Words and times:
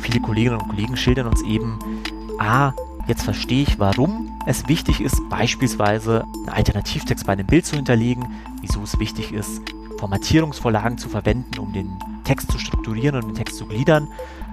Viele 0.00 0.20
Kolleginnen 0.20 0.58
und 0.58 0.68
Kollegen 0.68 0.96
schildern 0.96 1.26
uns 1.26 1.42
eben, 1.42 1.78
ah, 2.38 2.72
jetzt 3.06 3.22
verstehe 3.22 3.62
ich, 3.62 3.78
warum 3.78 4.30
es 4.46 4.68
wichtig 4.68 5.00
ist, 5.00 5.20
beispielsweise 5.28 6.24
einen 6.24 6.48
Alternativtext 6.50 7.26
bei 7.26 7.32
einem 7.32 7.46
Bild 7.46 7.66
zu 7.66 7.76
hinterlegen, 7.76 8.26
wieso 8.60 8.82
es 8.82 8.98
wichtig 8.98 9.32
ist, 9.32 9.62
Formatierungsvorlagen 9.98 10.98
zu 10.98 11.08
verwenden, 11.08 11.58
um 11.58 11.72
den 11.72 11.90
Text 12.24 12.50
zu 12.50 12.58
strukturieren 12.58 13.16
und 13.16 13.28
den 13.28 13.34
Text 13.34 13.56
zu 13.56 13.66
gliedern. 13.66 14.08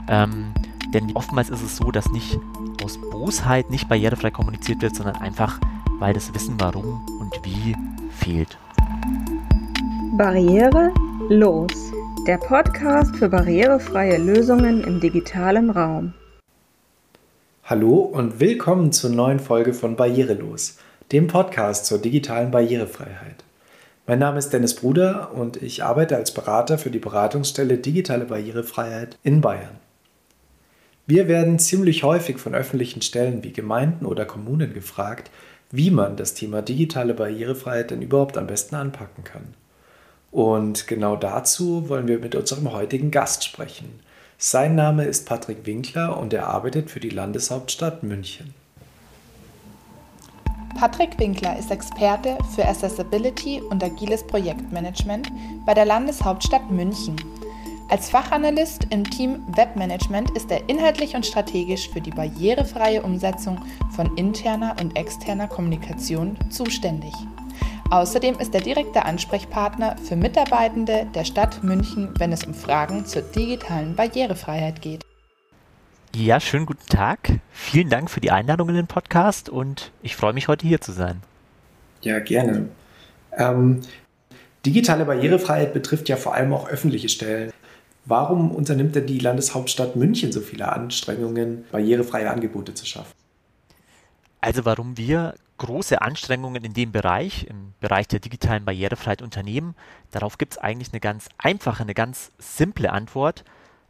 Ähm, 0.07 0.53
denn 0.93 1.11
oftmals 1.15 1.49
ist 1.49 1.61
es 1.61 1.77
so, 1.77 1.91
dass 1.91 2.09
nicht 2.11 2.37
aus 2.83 2.97
Bosheit 2.97 3.69
nicht 3.69 3.87
barrierefrei 3.87 4.31
kommuniziert 4.31 4.81
wird, 4.81 4.95
sondern 4.95 5.15
einfach, 5.17 5.59
weil 5.99 6.13
das 6.13 6.33
Wissen 6.33 6.55
warum 6.59 7.05
und 7.19 7.33
wie 7.43 7.75
fehlt. 8.11 8.57
Barriere 10.17 10.91
los. 11.29 11.93
Der 12.27 12.37
Podcast 12.37 13.15
für 13.15 13.29
barrierefreie 13.29 14.19
Lösungen 14.19 14.83
im 14.83 14.99
digitalen 14.99 15.71
Raum. 15.71 16.13
Hallo 17.63 17.95
und 17.95 18.39
willkommen 18.39 18.91
zur 18.91 19.09
neuen 19.09 19.39
Folge 19.39 19.73
von 19.73 19.95
Barrierelos, 19.95 20.77
dem 21.11 21.25
Podcast 21.25 21.87
zur 21.87 21.97
digitalen 21.97 22.51
Barrierefreiheit. 22.51 23.43
Mein 24.05 24.19
Name 24.19 24.37
ist 24.37 24.51
Dennis 24.51 24.75
Bruder 24.75 25.31
und 25.33 25.63
ich 25.63 25.83
arbeite 25.83 26.15
als 26.15 26.31
Berater 26.31 26.77
für 26.77 26.91
die 26.91 26.99
Beratungsstelle 26.99 27.77
Digitale 27.77 28.25
Barrierefreiheit 28.25 29.17
in 29.23 29.41
Bayern. 29.41 29.79
Wir 31.07 31.27
werden 31.27 31.57
ziemlich 31.57 32.03
häufig 32.03 32.37
von 32.37 32.53
öffentlichen 32.53 33.01
Stellen 33.01 33.43
wie 33.43 33.51
Gemeinden 33.51 34.05
oder 34.05 34.25
Kommunen 34.25 34.75
gefragt, 34.75 35.31
wie 35.71 35.89
man 35.89 36.17
das 36.17 36.35
Thema 36.35 36.61
digitale 36.61 37.15
Barrierefreiheit 37.15 37.89
denn 37.89 38.03
überhaupt 38.03 38.37
am 38.37 38.45
besten 38.45 38.75
anpacken 38.75 39.23
kann. 39.23 39.55
Und 40.31 40.87
genau 40.87 41.17
dazu 41.17 41.89
wollen 41.89 42.07
wir 42.07 42.19
mit 42.19 42.35
unserem 42.35 42.71
heutigen 42.71 43.11
Gast 43.11 43.43
sprechen. 43.43 43.99
Sein 44.37 44.75
Name 44.75 45.03
ist 45.03 45.27
Patrick 45.27 45.65
Winkler 45.65 46.17
und 46.17 46.33
er 46.33 46.47
arbeitet 46.47 46.89
für 46.89 46.99
die 46.99 47.09
Landeshauptstadt 47.09 48.01
München. 48.01 48.55
Patrick 50.79 51.19
Winkler 51.19 51.59
ist 51.59 51.69
Experte 51.69 52.37
für 52.55 52.65
Accessibility 52.65 53.61
und 53.61 53.83
agiles 53.83 54.25
Projektmanagement 54.25 55.29
bei 55.65 55.75
der 55.75 55.85
Landeshauptstadt 55.85 56.71
München. 56.71 57.17
Als 57.89 58.09
Fachanalyst 58.09 58.87
im 58.89 59.03
Team 59.03 59.43
Webmanagement 59.49 60.31
ist 60.31 60.49
er 60.49 60.67
inhaltlich 60.69 61.13
und 61.13 61.25
strategisch 61.25 61.89
für 61.89 61.99
die 61.99 62.09
barrierefreie 62.09 63.03
Umsetzung 63.03 63.59
von 63.95 64.15
interner 64.15 64.75
und 64.81 64.97
externer 64.97 65.47
Kommunikation 65.47 66.37
zuständig. 66.49 67.13
Außerdem 67.91 68.39
ist 68.39 68.55
er 68.55 68.61
direkter 68.61 69.05
Ansprechpartner 69.05 69.97
für 69.97 70.15
Mitarbeitende 70.15 71.07
der 71.13 71.25
Stadt 71.25 71.61
München, 71.61 72.07
wenn 72.17 72.31
es 72.31 72.45
um 72.45 72.53
Fragen 72.53 73.05
zur 73.05 73.21
digitalen 73.21 73.97
Barrierefreiheit 73.97 74.81
geht. 74.81 75.03
Ja, 76.15 76.39
schönen 76.39 76.65
guten 76.65 76.85
Tag. 76.87 77.41
Vielen 77.51 77.89
Dank 77.89 78.09
für 78.09 78.21
die 78.21 78.31
Einladung 78.31 78.69
in 78.69 78.75
den 78.75 78.87
Podcast 78.87 79.49
und 79.49 79.91
ich 80.01 80.15
freue 80.15 80.31
mich, 80.31 80.47
heute 80.47 80.65
hier 80.65 80.79
zu 80.79 80.93
sein. 80.93 81.21
Ja, 81.99 82.19
gerne. 82.19 82.69
Ähm, 83.37 83.81
digitale 84.65 85.03
Barrierefreiheit 85.03 85.73
betrifft 85.73 86.07
ja 86.07 86.15
vor 86.15 86.33
allem 86.33 86.53
auch 86.53 86.69
öffentliche 86.69 87.09
Stellen. 87.09 87.51
Warum 88.05 88.51
unternimmt 88.51 88.95
denn 88.95 89.05
die 89.05 89.19
Landeshauptstadt 89.19 89.97
München 89.97 90.31
so 90.31 90.39
viele 90.39 90.71
Anstrengungen, 90.71 91.65
barrierefreie 91.73 92.29
Angebote 92.29 92.73
zu 92.73 92.85
schaffen? 92.85 93.11
Also 94.39 94.63
warum 94.63 94.97
wir 94.97 95.35
große 95.61 96.01
Anstrengungen 96.01 96.63
in 96.63 96.73
dem 96.73 96.91
Bereich, 96.91 97.45
im 97.45 97.73
Bereich 97.79 98.07
der 98.07 98.19
digitalen 98.19 98.65
Barrierefreiheit 98.65 99.21
unternehmen? 99.21 99.75
Darauf 100.09 100.39
gibt 100.39 100.53
es 100.53 100.57
eigentlich 100.57 100.91
eine 100.91 100.99
ganz 100.99 101.29
einfache, 101.37 101.83
eine 101.83 101.93
ganz 101.93 102.31
simple 102.39 102.91
Antwort. 102.91 103.45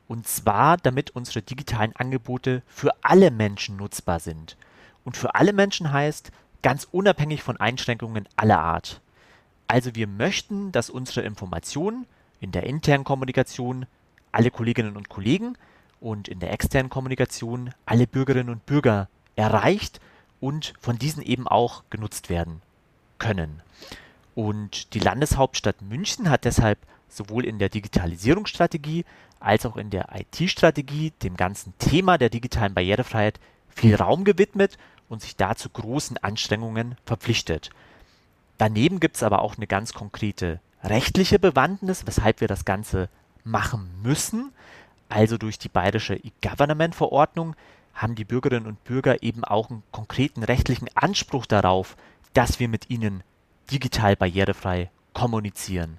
Und 0.10 0.28
zwar, 0.28 0.76
damit 0.76 1.12
unsere 1.12 1.42
digitalen 1.42 1.96
Angebote 1.96 2.62
für 2.68 2.92
alle 3.02 3.32
Menschen 3.32 3.78
nutzbar 3.78 4.20
sind. 4.20 4.58
Und 5.06 5.16
für 5.16 5.36
alle 5.36 5.54
Menschen 5.54 5.94
heißt 5.94 6.34
ganz 6.62 6.90
unabhängig 6.92 7.42
von 7.42 7.56
Einschränkungen 7.56 8.28
aller 8.36 8.60
Art. 8.60 9.00
Also 9.70 9.96
wir 9.96 10.08
möchten, 10.08 10.74
dass 10.74 10.90
unsere 10.90 11.22
Informationen 11.22 12.06
in 12.42 12.52
der 12.52 12.64
internen 12.64 13.06
Kommunikation 13.06 13.86
alle 14.34 14.52
Kolleginnen 14.52 14.98
und 14.98 15.08
Kollegen 15.08 15.58
und 16.02 16.28
in 16.28 16.40
der 16.40 16.52
externen 16.52 16.90
Kommunikation 16.90 17.74
alle 17.86 18.08
Bürgerinnen 18.08 18.50
und 18.50 18.66
Bürger 18.66 19.08
erreicht 19.38 20.02
und 20.41 20.74
von 20.81 21.00
diesen 21.00 21.24
eben 21.24 21.47
auch 21.47 21.84
genutzt 21.90 22.29
werden 22.29 22.62
können. 23.18 23.62
Und 24.35 24.94
die 24.94 25.00
Landeshauptstadt 25.00 25.81
München 25.81 26.29
hat 26.29 26.44
deshalb 26.44 26.79
sowohl 27.07 27.46
in 27.46 27.59
der 27.59 27.69
Digitalisierungsstrategie 27.69 29.06
als 29.40 29.66
auch 29.66 29.78
in 29.78 29.90
der 29.90 30.09
IT-Strategie 30.13 31.12
dem 31.24 31.38
ganzen 31.38 31.74
Thema 31.78 32.18
der 32.18 32.30
digitalen 32.30 32.74
Barrierefreiheit 32.74 33.40
viel 33.69 33.96
Raum 33.96 34.24
gewidmet 34.24 34.78
und 35.09 35.22
sich 35.22 35.35
dazu 35.35 35.69
großen 35.69 36.18
Anstrengungen 36.18 36.96
verpflichtet. 37.06 37.69
Daneben 38.57 39.00
gibt 39.00 39.16
es 39.16 39.24
aber 39.24 39.41
auch 39.41 39.57
eine 39.57 39.68
ganz 39.68 39.94
konkrete 39.94 40.59
rechtliche 40.84 41.40
Bewandtnis, 41.40 42.06
weshalb 42.06 42.41
wir 42.41 42.47
das 42.47 42.66
Ganze 42.66 43.09
machen 43.44 43.90
müssen. 44.03 44.51
Also 45.09 45.38
durch 45.38 45.59
die 45.59 45.69
bayerische 45.69 46.16
E-Government-Verordnung 46.16 47.56
haben 47.94 48.16
die 48.16 48.25
Bürgerinnen 48.25 48.68
und 48.68 48.84
Bürger 48.84 49.22
eben 49.24 49.44
auch 49.44 49.69
einen 49.69 49.84
konkreten 49.91 50.44
rechtlichen 50.44 50.88
Anspruch 50.96 51.46
darauf, 51.46 51.96
dass 52.34 52.59
wir 52.59 52.68
mit 52.68 52.90
ihnen 52.90 53.24
digital 53.72 54.16
barrierefrei 54.16 54.90
kommunizieren. 55.13 55.97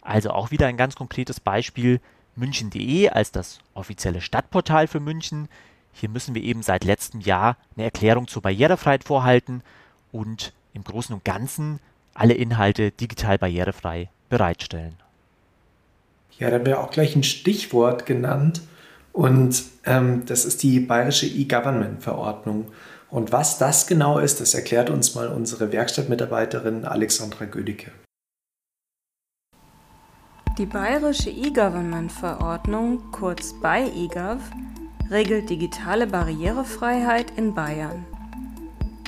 Also 0.00 0.30
auch 0.30 0.50
wieder 0.50 0.66
ein 0.66 0.76
ganz 0.76 0.96
konkretes 0.96 1.40
Beispiel 1.40 2.00
münchen.de 2.36 3.08
als 3.10 3.32
das 3.32 3.60
offizielle 3.74 4.20
Stadtportal 4.20 4.86
für 4.86 5.00
München. 5.00 5.48
Hier 5.92 6.08
müssen 6.08 6.34
wir 6.34 6.42
eben 6.42 6.62
seit 6.62 6.84
letztem 6.84 7.20
Jahr 7.20 7.56
eine 7.76 7.84
Erklärung 7.84 8.26
zur 8.28 8.42
Barrierefreiheit 8.42 9.04
vorhalten 9.04 9.62
und 10.10 10.52
im 10.74 10.84
Großen 10.84 11.14
und 11.14 11.24
Ganzen 11.24 11.80
alle 12.14 12.34
Inhalte 12.34 12.90
digital 12.90 13.38
barrierefrei 13.38 14.08
bereitstellen. 14.28 14.96
Ja, 16.38 16.50
da 16.50 16.64
wäre 16.64 16.80
auch 16.80 16.90
gleich 16.90 17.14
ein 17.14 17.22
Stichwort 17.22 18.06
genannt, 18.06 18.62
und 19.12 19.64
ähm, 19.84 20.24
das 20.26 20.44
ist 20.44 20.62
die 20.62 20.80
bayerische 20.80 21.26
E-Government-Verordnung. 21.26 22.66
Und 23.10 23.30
was 23.30 23.58
das 23.58 23.86
genau 23.86 24.18
ist, 24.18 24.40
das 24.40 24.54
erklärt 24.54 24.88
uns 24.88 25.14
mal 25.14 25.28
unsere 25.28 25.70
Werkstattmitarbeiterin 25.70 26.86
Alexandra 26.86 27.44
Gödicke. 27.44 27.90
Die 30.58 30.66
bayerische 30.66 31.30
E-Government-Verordnung, 31.30 33.10
kurz 33.12 33.54
BayEGov, 33.60 34.40
regelt 35.10 35.50
digitale 35.50 36.06
Barrierefreiheit 36.06 37.32
in 37.36 37.54
Bayern. 37.54 38.06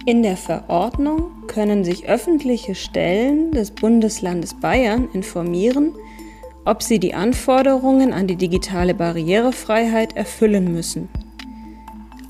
In 0.07 0.23
der 0.23 0.37
Verordnung 0.37 1.47
können 1.47 1.83
sich 1.83 2.07
öffentliche 2.07 2.75
Stellen 2.75 3.53
des 3.53 3.71
Bundeslandes 3.71 4.53
Bayern 4.53 5.09
informieren, 5.15 5.95
ob 6.65 6.83
sie 6.83 6.99
die 6.99 7.15
Anforderungen 7.15 8.13
an 8.13 8.27
die 8.27 8.35
digitale 8.37 8.95
Barrierefreiheit 8.95 10.17
erfüllen 10.17 10.73
müssen. 10.73 11.09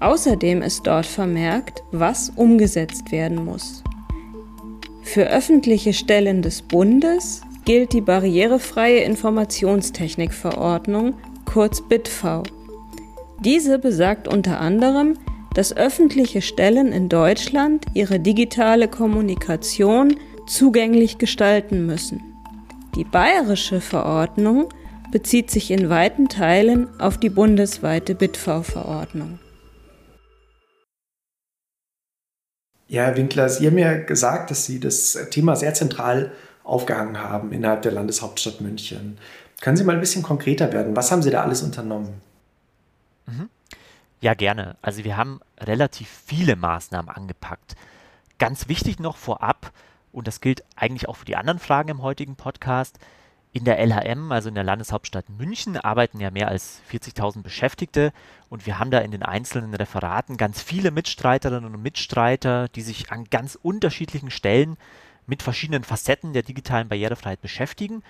Außerdem 0.00 0.62
ist 0.62 0.87
dort 0.87 1.06
vermerkt, 1.06 1.83
was 1.93 2.31
umgesetzt 2.31 3.12
werden 3.12 3.44
muss. 3.44 3.84
Für 5.03 5.28
öffentliche 5.28 5.93
Stellen 5.93 6.43
des 6.43 6.62
Bundes 6.62 7.43
gilt 7.65 7.93
die 7.93 8.00
Barrierefreie 8.00 9.05
Informationstechnikverordnung, 9.05 11.15
kurz 11.44 11.81
BITV. 11.81 12.43
Diese 13.44 13.78
besagt 13.78 14.27
unter 14.28 14.61
anderem, 14.61 15.15
dass 15.55 15.77
öffentliche 15.77 16.43
Stellen 16.43 16.93
in 16.93 17.09
Deutschland 17.09 17.87
ihre 17.94 18.19
digitale 18.19 18.89
Kommunikation 18.89 20.17
zugänglich 20.47 21.19
gestalten 21.19 21.87
müssen. 21.87 22.34
Die 22.94 23.05
bayerische 23.05 23.81
Verordnung 23.81 24.69
bezieht 25.10 25.50
sich 25.50 25.72
in 25.72 25.91
weiten 25.91 26.28
Teilen 26.28 27.00
auf 27.00 27.19
die 27.19 27.28
bundesweite 27.28 28.14
BitV-Verordnung. 28.14 29.41
Ja, 32.87 33.06
Herr 33.06 33.17
Winkler, 33.17 33.49
Sie 33.49 33.67
haben 33.67 33.79
ja 33.79 33.96
gesagt, 33.99 34.52
dass 34.52 34.67
Sie 34.67 34.79
das 34.79 35.19
Thema 35.31 35.56
sehr 35.56 35.75
zentral 35.75 36.31
aufgehangen 36.62 37.19
haben 37.19 37.50
innerhalb 37.50 37.82
der 37.82 37.91
Landeshauptstadt 37.93 38.61
München. 38.61 39.19
Können 39.61 39.76
Sie 39.76 39.82
mal 39.82 39.94
ein 39.94 40.00
bisschen 40.00 40.23
konkreter 40.23 40.73
werden? 40.73 40.94
Was 40.94 41.11
haben 41.11 41.23
Sie 41.23 41.31
da 41.31 41.43
alles 41.43 41.62
unternommen? 41.62 42.20
Mhm. 43.26 43.49
Ja, 44.20 44.35
gerne. 44.35 44.76
Also 44.82 45.02
wir 45.02 45.17
haben 45.17 45.41
relativ 45.58 46.08
viele 46.26 46.55
Maßnahmen 46.55 47.11
angepackt. 47.11 47.75
Ganz 48.38 48.69
wichtig 48.69 49.00
noch 49.00 49.17
vorab, 49.17 49.73
und 50.14 50.28
das 50.28 50.40
gilt 50.40 50.64
eigentlich 50.76 51.08
auch 51.08 51.16
für 51.16 51.25
die 51.25 51.37
anderen 51.37 51.58
Fragen 51.58 51.88
im 51.90 52.02
heutigen 52.02 52.37
Podcast. 52.37 52.99
In 53.52 53.64
der 53.64 53.78
LHM, 53.78 54.32
also 54.32 54.49
in 54.49 54.55
der 54.55 54.64
Landeshauptstadt 54.64 55.28
München, 55.28 55.76
arbeiten 55.76 56.19
ja 56.19 56.31
mehr 56.31 56.49
als 56.49 56.81
40.000 56.90 57.43
Beschäftigte 57.43 58.12
und 58.49 58.66
wir 58.66 58.78
haben 58.78 58.90
da 58.90 58.99
in 58.99 59.11
den 59.11 59.22
einzelnen 59.22 59.75
Referaten 59.75 60.37
ganz 60.37 60.61
viele 60.61 60.90
Mitstreiterinnen 60.90 61.72
und 61.72 61.82
Mitstreiter, 61.82 62.69
die 62.69 62.82
sich 62.82 63.12
an 63.12 63.25
ganz 63.31 63.56
unterschiedlichen 63.61 64.31
Stellen 64.31 64.76
mit 65.26 65.43
verschiedenen 65.43 65.84
Facetten 65.84 66.32
der 66.32 66.43
digitalen 66.43 66.88
Barrierefreiheit 66.88 67.43
beschäftigen. 67.43 68.02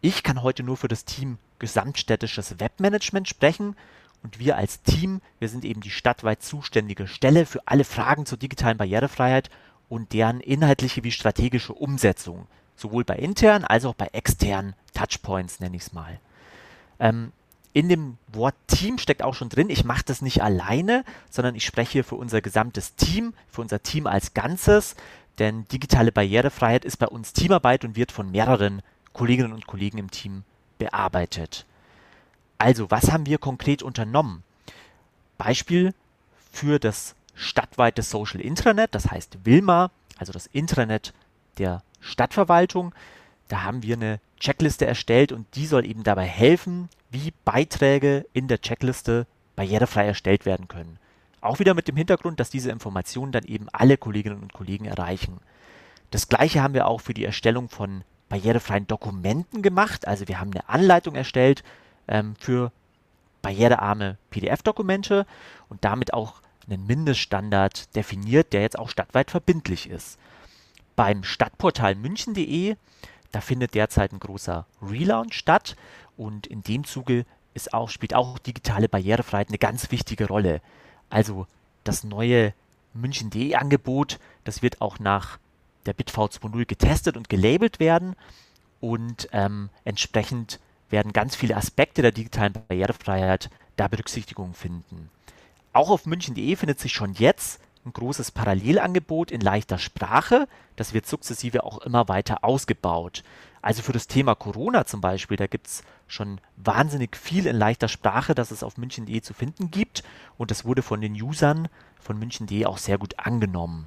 Ich 0.00 0.22
kann 0.22 0.42
heute 0.42 0.62
nur 0.62 0.76
für 0.76 0.88
das 0.88 1.04
Team 1.04 1.38
Gesamtstädtisches 1.58 2.60
Webmanagement 2.60 3.28
sprechen 3.28 3.76
und 4.22 4.38
wir 4.38 4.56
als 4.56 4.82
Team, 4.82 5.20
wir 5.38 5.48
sind 5.48 5.64
eben 5.64 5.80
die 5.80 5.90
stadtweit 5.90 6.42
zuständige 6.42 7.06
Stelle 7.06 7.46
für 7.46 7.60
alle 7.66 7.84
Fragen 7.84 8.26
zur 8.26 8.38
digitalen 8.38 8.78
Barrierefreiheit 8.78 9.50
und 9.88 10.12
deren 10.12 10.40
inhaltliche 10.40 11.04
wie 11.04 11.12
strategische 11.12 11.72
Umsetzung, 11.72 12.46
sowohl 12.76 13.04
bei 13.04 13.16
internen 13.16 13.64
als 13.64 13.84
auch 13.84 13.94
bei 13.94 14.08
externen 14.12 14.74
Touchpoints, 14.94 15.60
nenne 15.60 15.76
ich 15.76 15.82
es 15.82 15.92
mal. 15.92 16.20
Ähm, 17.00 17.32
in 17.72 17.88
dem 17.88 18.18
Wort 18.32 18.54
Team 18.66 18.98
steckt 18.98 19.22
auch 19.22 19.34
schon 19.34 19.50
drin, 19.50 19.70
ich 19.70 19.84
mache 19.84 20.04
das 20.04 20.22
nicht 20.22 20.42
alleine, 20.42 21.04
sondern 21.30 21.54
ich 21.54 21.64
spreche 21.64 21.92
hier 21.92 22.04
für 22.04 22.16
unser 22.16 22.40
gesamtes 22.40 22.94
Team, 22.96 23.34
für 23.48 23.60
unser 23.60 23.82
Team 23.82 24.06
als 24.06 24.34
Ganzes, 24.34 24.96
denn 25.38 25.66
digitale 25.68 26.10
Barrierefreiheit 26.10 26.84
ist 26.84 26.96
bei 26.96 27.06
uns 27.06 27.32
Teamarbeit 27.32 27.84
und 27.84 27.96
wird 27.96 28.10
von 28.10 28.30
mehreren 28.30 28.82
Kolleginnen 29.12 29.52
und 29.52 29.66
Kollegen 29.66 29.98
im 29.98 30.10
Team 30.10 30.42
bearbeitet. 30.78 31.66
Also, 32.56 32.90
was 32.90 33.12
haben 33.12 33.26
wir 33.26 33.38
konkret 33.38 33.82
unternommen? 33.82 34.42
Beispiel 35.36 35.94
für 36.50 36.80
das 36.80 37.14
stadtweite 37.38 38.02
Social 38.02 38.40
Intranet, 38.40 38.94
das 38.94 39.10
heißt 39.10 39.38
Wilma, 39.44 39.90
also 40.18 40.32
das 40.32 40.46
Intranet 40.46 41.14
der 41.58 41.82
Stadtverwaltung. 42.00 42.94
Da 43.48 43.62
haben 43.62 43.82
wir 43.82 43.96
eine 43.96 44.20
Checkliste 44.38 44.86
erstellt 44.86 45.32
und 45.32 45.46
die 45.54 45.66
soll 45.66 45.86
eben 45.86 46.02
dabei 46.02 46.26
helfen, 46.26 46.88
wie 47.10 47.32
Beiträge 47.44 48.26
in 48.32 48.48
der 48.48 48.60
Checkliste 48.60 49.26
barrierefrei 49.56 50.06
erstellt 50.06 50.44
werden 50.46 50.68
können. 50.68 50.98
Auch 51.40 51.58
wieder 51.60 51.74
mit 51.74 51.88
dem 51.88 51.96
Hintergrund, 51.96 52.40
dass 52.40 52.50
diese 52.50 52.70
Informationen 52.70 53.32
dann 53.32 53.44
eben 53.44 53.68
alle 53.72 53.96
Kolleginnen 53.96 54.42
und 54.42 54.52
Kollegen 54.52 54.84
erreichen. 54.84 55.38
Das 56.10 56.28
gleiche 56.28 56.62
haben 56.62 56.74
wir 56.74 56.86
auch 56.86 57.00
für 57.00 57.14
die 57.14 57.24
Erstellung 57.24 57.68
von 57.68 58.02
barrierefreien 58.28 58.86
Dokumenten 58.86 59.62
gemacht. 59.62 60.06
Also 60.06 60.28
wir 60.28 60.40
haben 60.40 60.50
eine 60.50 60.68
Anleitung 60.68 61.14
erstellt 61.14 61.62
ähm, 62.08 62.34
für 62.38 62.72
barrierearme 63.42 64.18
PDF-Dokumente 64.30 65.26
und 65.68 65.84
damit 65.84 66.12
auch 66.12 66.42
einen 66.68 66.86
Mindeststandard 66.86 67.94
definiert, 67.96 68.52
der 68.52 68.62
jetzt 68.62 68.78
auch 68.78 68.90
stadtweit 68.90 69.30
verbindlich 69.30 69.88
ist. 69.88 70.18
Beim 70.96 71.24
Stadtportal 71.24 71.94
münchen.de, 71.94 72.76
da 73.32 73.40
findet 73.40 73.74
derzeit 73.74 74.12
ein 74.12 74.20
großer 74.20 74.66
Relaunch 74.82 75.34
statt 75.34 75.76
und 76.16 76.46
in 76.46 76.62
dem 76.62 76.84
Zuge 76.84 77.24
ist 77.54 77.72
auch, 77.74 77.90
spielt 77.90 78.14
auch 78.14 78.38
digitale 78.38 78.88
Barrierefreiheit 78.88 79.48
eine 79.48 79.58
ganz 79.58 79.90
wichtige 79.90 80.26
Rolle. 80.26 80.60
Also 81.10 81.46
das 81.84 82.04
neue 82.04 82.52
München.de 82.94 83.54
Angebot, 83.54 84.18
das 84.44 84.62
wird 84.62 84.80
auch 84.80 84.98
nach 84.98 85.38
der 85.86 85.92
BitV 85.92 86.18
2.0 86.18 86.66
getestet 86.66 87.16
und 87.16 87.28
gelabelt 87.28 87.80
werden 87.80 88.16
und 88.80 89.28
ähm, 89.32 89.70
entsprechend 89.84 90.60
werden 90.90 91.12
ganz 91.12 91.36
viele 91.36 91.56
Aspekte 91.56 92.02
der 92.02 92.12
digitalen 92.12 92.52
Barrierefreiheit 92.52 93.50
da 93.76 93.88
Berücksichtigung 93.88 94.54
finden. 94.54 95.10
Auch 95.78 95.90
auf 95.90 96.06
münchen.de 96.06 96.56
findet 96.56 96.80
sich 96.80 96.92
schon 96.92 97.12
jetzt 97.12 97.60
ein 97.86 97.92
großes 97.92 98.32
Parallelangebot 98.32 99.30
in 99.30 99.40
leichter 99.40 99.78
Sprache. 99.78 100.48
Das 100.74 100.92
wird 100.92 101.06
sukzessive 101.06 101.62
auch 101.62 101.78
immer 101.78 102.08
weiter 102.08 102.42
ausgebaut. 102.42 103.22
Also 103.62 103.82
für 103.82 103.92
das 103.92 104.08
Thema 104.08 104.34
Corona 104.34 104.86
zum 104.86 105.00
Beispiel, 105.00 105.36
da 105.36 105.46
gibt 105.46 105.68
es 105.68 105.84
schon 106.08 106.40
wahnsinnig 106.56 107.16
viel 107.16 107.46
in 107.46 107.54
leichter 107.54 107.86
Sprache, 107.86 108.34
das 108.34 108.50
es 108.50 108.64
auf 108.64 108.76
münchen.de 108.76 109.20
zu 109.20 109.34
finden 109.34 109.70
gibt. 109.70 110.02
Und 110.36 110.50
das 110.50 110.64
wurde 110.64 110.82
von 110.82 111.00
den 111.00 111.12
Usern 111.12 111.68
von 112.00 112.18
münchen.de 112.18 112.64
auch 112.64 112.78
sehr 112.78 112.98
gut 112.98 113.16
angenommen. 113.20 113.86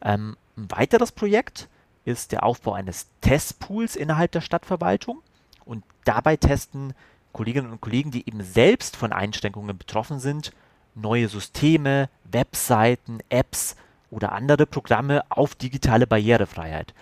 Ähm, 0.00 0.38
ein 0.56 0.70
weiteres 0.70 1.12
Projekt 1.12 1.68
ist 2.06 2.32
der 2.32 2.42
Aufbau 2.42 2.72
eines 2.72 3.08
Testpools 3.20 3.96
innerhalb 3.96 4.32
der 4.32 4.40
Stadtverwaltung. 4.40 5.20
Und 5.66 5.84
dabei 6.04 6.38
testen 6.38 6.94
Kolleginnen 7.34 7.70
und 7.70 7.82
Kollegen, 7.82 8.12
die 8.12 8.26
eben 8.26 8.42
selbst 8.42 8.96
von 8.96 9.12
Einschränkungen 9.12 9.76
betroffen 9.76 10.18
sind, 10.18 10.52
neue 10.94 11.28
Systeme, 11.28 12.08
Webseiten, 12.24 13.20
Apps 13.28 13.76
oder 14.10 14.32
andere 14.32 14.66
Programme 14.66 15.22
auf 15.30 15.54
digitale 15.54 16.06
Barrierefreiheit. 16.06 16.94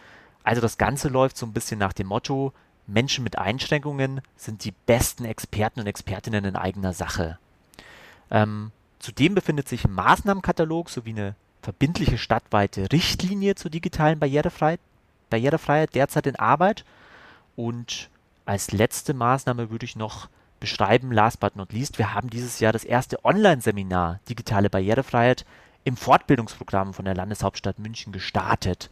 Also 0.42 0.60
das 0.60 0.78
Ganze 0.78 1.08
läuft 1.08 1.36
so 1.36 1.46
ein 1.46 1.52
bisschen 1.52 1.78
nach 1.78 1.92
dem 1.92 2.06
Motto, 2.06 2.52
Menschen 2.86 3.24
mit 3.24 3.38
Einschränkungen 3.38 4.20
sind 4.36 4.64
die 4.64 4.72
besten 4.86 5.24
Experten 5.24 5.80
und 5.80 5.86
Expertinnen 5.86 6.44
in 6.44 6.56
eigener 6.56 6.92
Sache. 6.92 7.38
Ähm, 8.30 8.72
zudem 8.98 9.34
befindet 9.34 9.68
sich 9.68 9.84
ein 9.84 9.92
Maßnahmenkatalog 9.92 10.90
sowie 10.90 11.10
eine 11.10 11.34
verbindliche 11.62 12.18
stadtweite 12.18 12.90
Richtlinie 12.92 13.54
zur 13.54 13.70
digitalen 13.70 14.18
Barrierefreiheit, 14.18 14.80
Barrierefreiheit 15.30 15.94
derzeit 15.94 16.26
in 16.26 16.36
Arbeit. 16.36 16.84
Und 17.54 18.08
als 18.44 18.72
letzte 18.72 19.14
Maßnahme 19.14 19.70
würde 19.70 19.84
ich 19.84 19.96
noch 19.96 20.28
beschreiben, 20.60 21.10
last 21.10 21.40
but 21.40 21.56
not 21.56 21.72
least, 21.72 21.98
wir 21.98 22.14
haben 22.14 22.30
dieses 22.30 22.60
Jahr 22.60 22.72
das 22.72 22.84
erste 22.84 23.24
Online-Seminar 23.24 24.20
Digitale 24.28 24.70
Barrierefreiheit 24.70 25.44
im 25.84 25.96
Fortbildungsprogramm 25.96 26.94
von 26.94 27.06
der 27.06 27.14
Landeshauptstadt 27.14 27.78
München 27.78 28.12
gestartet. 28.12 28.90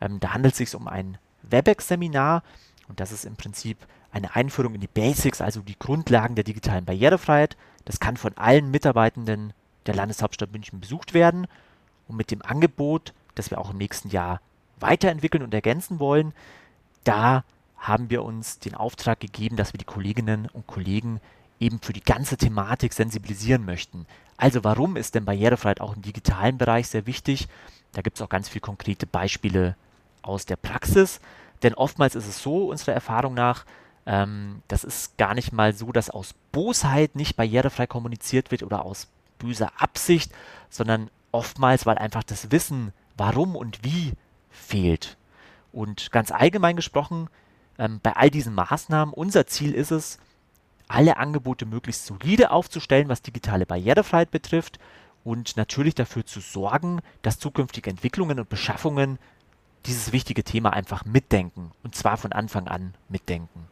Ähm, 0.00 0.20
da 0.20 0.32
handelt 0.32 0.54
es 0.54 0.58
sich 0.58 0.74
um 0.74 0.88
ein 0.88 1.18
WebEx-Seminar 1.42 2.42
und 2.88 3.00
das 3.00 3.12
ist 3.12 3.24
im 3.24 3.36
Prinzip 3.36 3.78
eine 4.12 4.34
Einführung 4.36 4.74
in 4.74 4.80
die 4.80 4.86
Basics, 4.86 5.40
also 5.40 5.60
die 5.60 5.78
Grundlagen 5.78 6.34
der 6.34 6.44
digitalen 6.44 6.84
Barrierefreiheit. 6.84 7.56
Das 7.84 7.98
kann 7.98 8.16
von 8.16 8.36
allen 8.36 8.70
Mitarbeitenden 8.70 9.52
der 9.86 9.94
Landeshauptstadt 9.94 10.52
München 10.52 10.80
besucht 10.80 11.14
werden 11.14 11.46
und 12.06 12.16
mit 12.16 12.30
dem 12.30 12.42
Angebot, 12.42 13.12
das 13.34 13.50
wir 13.50 13.58
auch 13.58 13.70
im 13.70 13.78
nächsten 13.78 14.10
Jahr 14.10 14.40
weiterentwickeln 14.78 15.42
und 15.42 15.54
ergänzen 15.54 15.98
wollen, 15.98 16.34
da 17.04 17.44
haben 17.82 18.10
wir 18.10 18.22
uns 18.22 18.60
den 18.60 18.76
Auftrag 18.76 19.18
gegeben, 19.18 19.56
dass 19.56 19.74
wir 19.74 19.78
die 19.78 19.84
Kolleginnen 19.84 20.48
und 20.52 20.68
Kollegen 20.68 21.20
eben 21.58 21.80
für 21.80 21.92
die 21.92 22.02
ganze 22.02 22.36
Thematik 22.36 22.92
sensibilisieren 22.92 23.64
möchten. 23.64 24.06
Also 24.36 24.62
warum 24.62 24.96
ist 24.96 25.16
denn 25.16 25.24
Barrierefreiheit 25.24 25.80
auch 25.80 25.96
im 25.96 26.02
digitalen 26.02 26.58
Bereich 26.58 26.88
sehr 26.88 27.06
wichtig? 27.06 27.48
Da 27.92 28.00
gibt 28.00 28.16
es 28.16 28.22
auch 28.22 28.28
ganz 28.28 28.48
viele 28.48 28.60
konkrete 28.60 29.06
Beispiele 29.06 29.76
aus 30.22 30.46
der 30.46 30.56
Praxis. 30.56 31.20
Denn 31.64 31.74
oftmals 31.74 32.14
ist 32.14 32.28
es 32.28 32.40
so, 32.40 32.70
unserer 32.70 32.94
Erfahrung 32.94 33.34
nach, 33.34 33.64
ähm, 34.06 34.62
das 34.68 34.84
ist 34.84 35.18
gar 35.18 35.34
nicht 35.34 35.52
mal 35.52 35.74
so, 35.74 35.90
dass 35.90 36.08
aus 36.08 36.34
Bosheit 36.52 37.16
nicht 37.16 37.36
barrierefrei 37.36 37.88
kommuniziert 37.88 38.52
wird 38.52 38.62
oder 38.62 38.84
aus 38.84 39.08
böser 39.38 39.72
Absicht, 39.80 40.32
sondern 40.70 41.10
oftmals, 41.32 41.84
weil 41.84 41.98
einfach 41.98 42.22
das 42.22 42.52
Wissen, 42.52 42.92
warum 43.16 43.56
und 43.56 43.82
wie 43.82 44.12
fehlt. 44.50 45.16
Und 45.72 46.12
ganz 46.12 46.30
allgemein 46.30 46.76
gesprochen 46.76 47.28
ähm, 47.78 48.00
bei 48.02 48.12
all 48.14 48.30
diesen 48.30 48.54
Maßnahmen. 48.54 49.14
Unser 49.14 49.46
Ziel 49.46 49.74
ist 49.74 49.90
es, 49.90 50.18
alle 50.88 51.16
Angebote 51.16 51.66
möglichst 51.66 52.06
solide 52.06 52.50
aufzustellen, 52.50 53.08
was 53.08 53.22
digitale 53.22 53.66
Barrierefreiheit 53.66 54.30
betrifft 54.30 54.78
und 55.24 55.56
natürlich 55.56 55.94
dafür 55.94 56.26
zu 56.26 56.40
sorgen, 56.40 57.00
dass 57.22 57.38
zukünftige 57.38 57.90
Entwicklungen 57.90 58.38
und 58.38 58.48
Beschaffungen 58.48 59.18
dieses 59.86 60.12
wichtige 60.12 60.44
Thema 60.44 60.72
einfach 60.72 61.04
mitdenken 61.04 61.72
und 61.82 61.94
zwar 61.94 62.16
von 62.16 62.32
Anfang 62.32 62.68
an 62.68 62.94
mitdenken. 63.08 63.66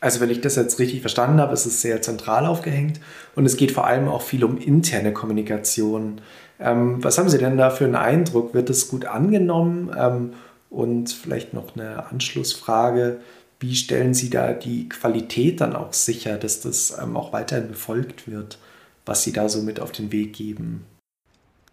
Also 0.00 0.20
wenn 0.20 0.30
ich 0.30 0.40
das 0.40 0.56
jetzt 0.56 0.78
richtig 0.78 1.00
verstanden 1.00 1.40
habe, 1.40 1.54
ist 1.54 1.66
es 1.66 1.80
sehr 1.80 2.02
zentral 2.02 2.46
aufgehängt 2.46 3.00
und 3.34 3.46
es 3.46 3.56
geht 3.56 3.72
vor 3.72 3.86
allem 3.86 4.08
auch 4.08 4.22
viel 4.22 4.44
um 4.44 4.58
interne 4.58 5.12
Kommunikation. 5.12 6.20
Ähm, 6.58 7.02
was 7.02 7.18
haben 7.18 7.28
Sie 7.28 7.38
denn 7.38 7.56
da 7.56 7.70
für 7.70 7.84
einen 7.84 7.96
Eindruck? 7.96 8.54
Wird 8.54 8.70
es 8.70 8.88
gut 8.88 9.06
angenommen? 9.06 9.90
Ähm, 9.96 10.32
und 10.76 11.10
vielleicht 11.10 11.54
noch 11.54 11.74
eine 11.74 12.06
Anschlussfrage. 12.10 13.20
Wie 13.58 13.74
stellen 13.74 14.12
Sie 14.12 14.28
da 14.28 14.52
die 14.52 14.88
Qualität 14.88 15.62
dann 15.62 15.74
auch 15.74 15.94
sicher, 15.94 16.36
dass 16.36 16.60
das 16.60 16.96
ähm, 17.02 17.16
auch 17.16 17.32
weiterhin 17.32 17.68
befolgt 17.68 18.28
wird, 18.28 18.58
was 19.06 19.22
Sie 19.22 19.32
da 19.32 19.48
so 19.48 19.62
mit 19.62 19.80
auf 19.80 19.92
den 19.92 20.12
Weg 20.12 20.34
geben? 20.34 20.84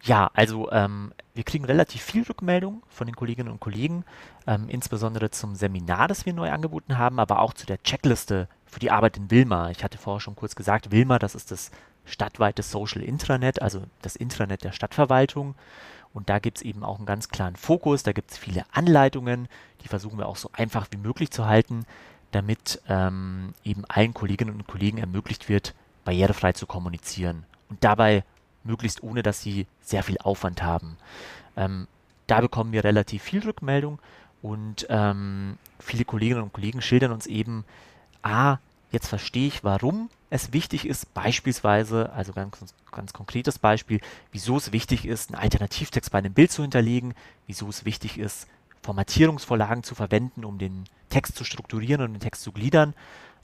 Ja, 0.02 0.30
also 0.32 0.70
ähm, 0.70 1.12
wir 1.34 1.44
kriegen 1.44 1.66
relativ 1.66 2.02
viel 2.02 2.22
Rückmeldung 2.22 2.82
von 2.88 3.06
den 3.06 3.16
Kolleginnen 3.16 3.50
und 3.50 3.60
Kollegen, 3.60 4.04
ähm, 4.46 4.68
insbesondere 4.68 5.30
zum 5.30 5.54
Seminar, 5.54 6.08
das 6.08 6.24
wir 6.24 6.32
neu 6.32 6.50
angeboten 6.50 6.96
haben, 6.96 7.18
aber 7.20 7.40
auch 7.40 7.52
zu 7.52 7.66
der 7.66 7.82
Checkliste 7.82 8.48
für 8.64 8.80
die 8.80 8.90
Arbeit 8.90 9.18
in 9.18 9.30
Wilma. 9.30 9.70
Ich 9.70 9.84
hatte 9.84 9.98
vorher 9.98 10.20
schon 10.20 10.36
kurz 10.36 10.56
gesagt, 10.56 10.90
Wilma, 10.90 11.18
das 11.18 11.34
ist 11.34 11.50
das 11.50 11.70
stadtweite 12.06 12.62
Social 12.62 13.02
Intranet, 13.02 13.60
also 13.60 13.82
das 14.00 14.16
Intranet 14.16 14.64
der 14.64 14.72
Stadtverwaltung. 14.72 15.54
Und 16.14 16.30
da 16.30 16.38
gibt 16.38 16.58
es 16.58 16.62
eben 16.62 16.84
auch 16.84 16.96
einen 16.96 17.06
ganz 17.06 17.28
klaren 17.28 17.56
Fokus, 17.56 18.04
da 18.04 18.12
gibt 18.12 18.30
es 18.30 18.38
viele 18.38 18.64
Anleitungen, 18.72 19.48
die 19.82 19.88
versuchen 19.88 20.16
wir 20.16 20.26
auch 20.26 20.36
so 20.36 20.48
einfach 20.52 20.86
wie 20.92 20.96
möglich 20.96 21.30
zu 21.30 21.44
halten, 21.44 21.84
damit 22.30 22.80
ähm, 22.88 23.52
eben 23.64 23.84
allen 23.88 24.14
Kolleginnen 24.14 24.54
und 24.54 24.66
Kollegen 24.66 24.98
ermöglicht 24.98 25.48
wird, 25.48 25.74
barrierefrei 26.04 26.52
zu 26.52 26.66
kommunizieren. 26.66 27.44
Und 27.68 27.82
dabei 27.82 28.24
möglichst 28.62 29.02
ohne, 29.02 29.22
dass 29.22 29.42
sie 29.42 29.66
sehr 29.82 30.02
viel 30.02 30.16
Aufwand 30.18 30.62
haben. 30.62 30.96
Ähm, 31.56 31.88
da 32.26 32.40
bekommen 32.40 32.72
wir 32.72 32.84
relativ 32.84 33.22
viel 33.22 33.42
Rückmeldung 33.42 33.98
und 34.40 34.86
ähm, 34.88 35.58
viele 35.78 36.04
Kolleginnen 36.04 36.42
und 36.42 36.52
Kollegen 36.52 36.80
schildern 36.80 37.12
uns 37.12 37.26
eben, 37.26 37.64
ah, 38.22 38.58
jetzt 38.94 39.08
verstehe 39.08 39.46
ich, 39.46 39.62
warum 39.62 40.08
es 40.30 40.52
wichtig 40.52 40.86
ist, 40.86 41.12
beispielsweise, 41.12 42.10
also 42.12 42.32
ganz, 42.32 42.74
ganz 42.90 43.12
konkretes 43.12 43.58
Beispiel, 43.58 44.00
wieso 44.32 44.56
es 44.56 44.72
wichtig 44.72 45.06
ist, 45.06 45.30
einen 45.30 45.42
Alternativtext 45.42 46.10
bei 46.10 46.18
einem 46.18 46.32
Bild 46.32 46.50
zu 46.50 46.62
hinterlegen, 46.62 47.14
wieso 47.46 47.68
es 47.68 47.84
wichtig 47.84 48.18
ist, 48.18 48.48
Formatierungsvorlagen 48.82 49.82
zu 49.82 49.94
verwenden, 49.94 50.44
um 50.44 50.58
den 50.58 50.84
Text 51.10 51.36
zu 51.36 51.44
strukturieren 51.44 52.02
und 52.02 52.14
den 52.14 52.20
Text 52.20 52.42
zu 52.42 52.52
gliedern. 52.52 52.94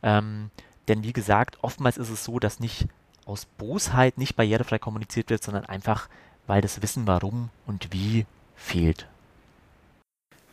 Ähm, 0.02 0.50
Denn 0.88 1.02
wie 1.02 1.12
gesagt, 1.12 1.58
oftmals 1.62 1.98
ist 1.98 2.10
es 2.10 2.24
so, 2.24 2.38
dass 2.38 2.58
nicht 2.58 2.88
aus 3.26 3.44
Bosheit 3.44 4.18
nicht 4.18 4.34
barrierefrei 4.34 4.78
kommuniziert 4.78 5.30
wird, 5.30 5.42
sondern 5.42 5.66
einfach, 5.66 6.08
weil 6.46 6.62
das 6.62 6.82
Wissen 6.82 7.06
warum 7.06 7.50
und 7.66 7.92
wie 7.92 8.26
fehlt. 8.56 9.06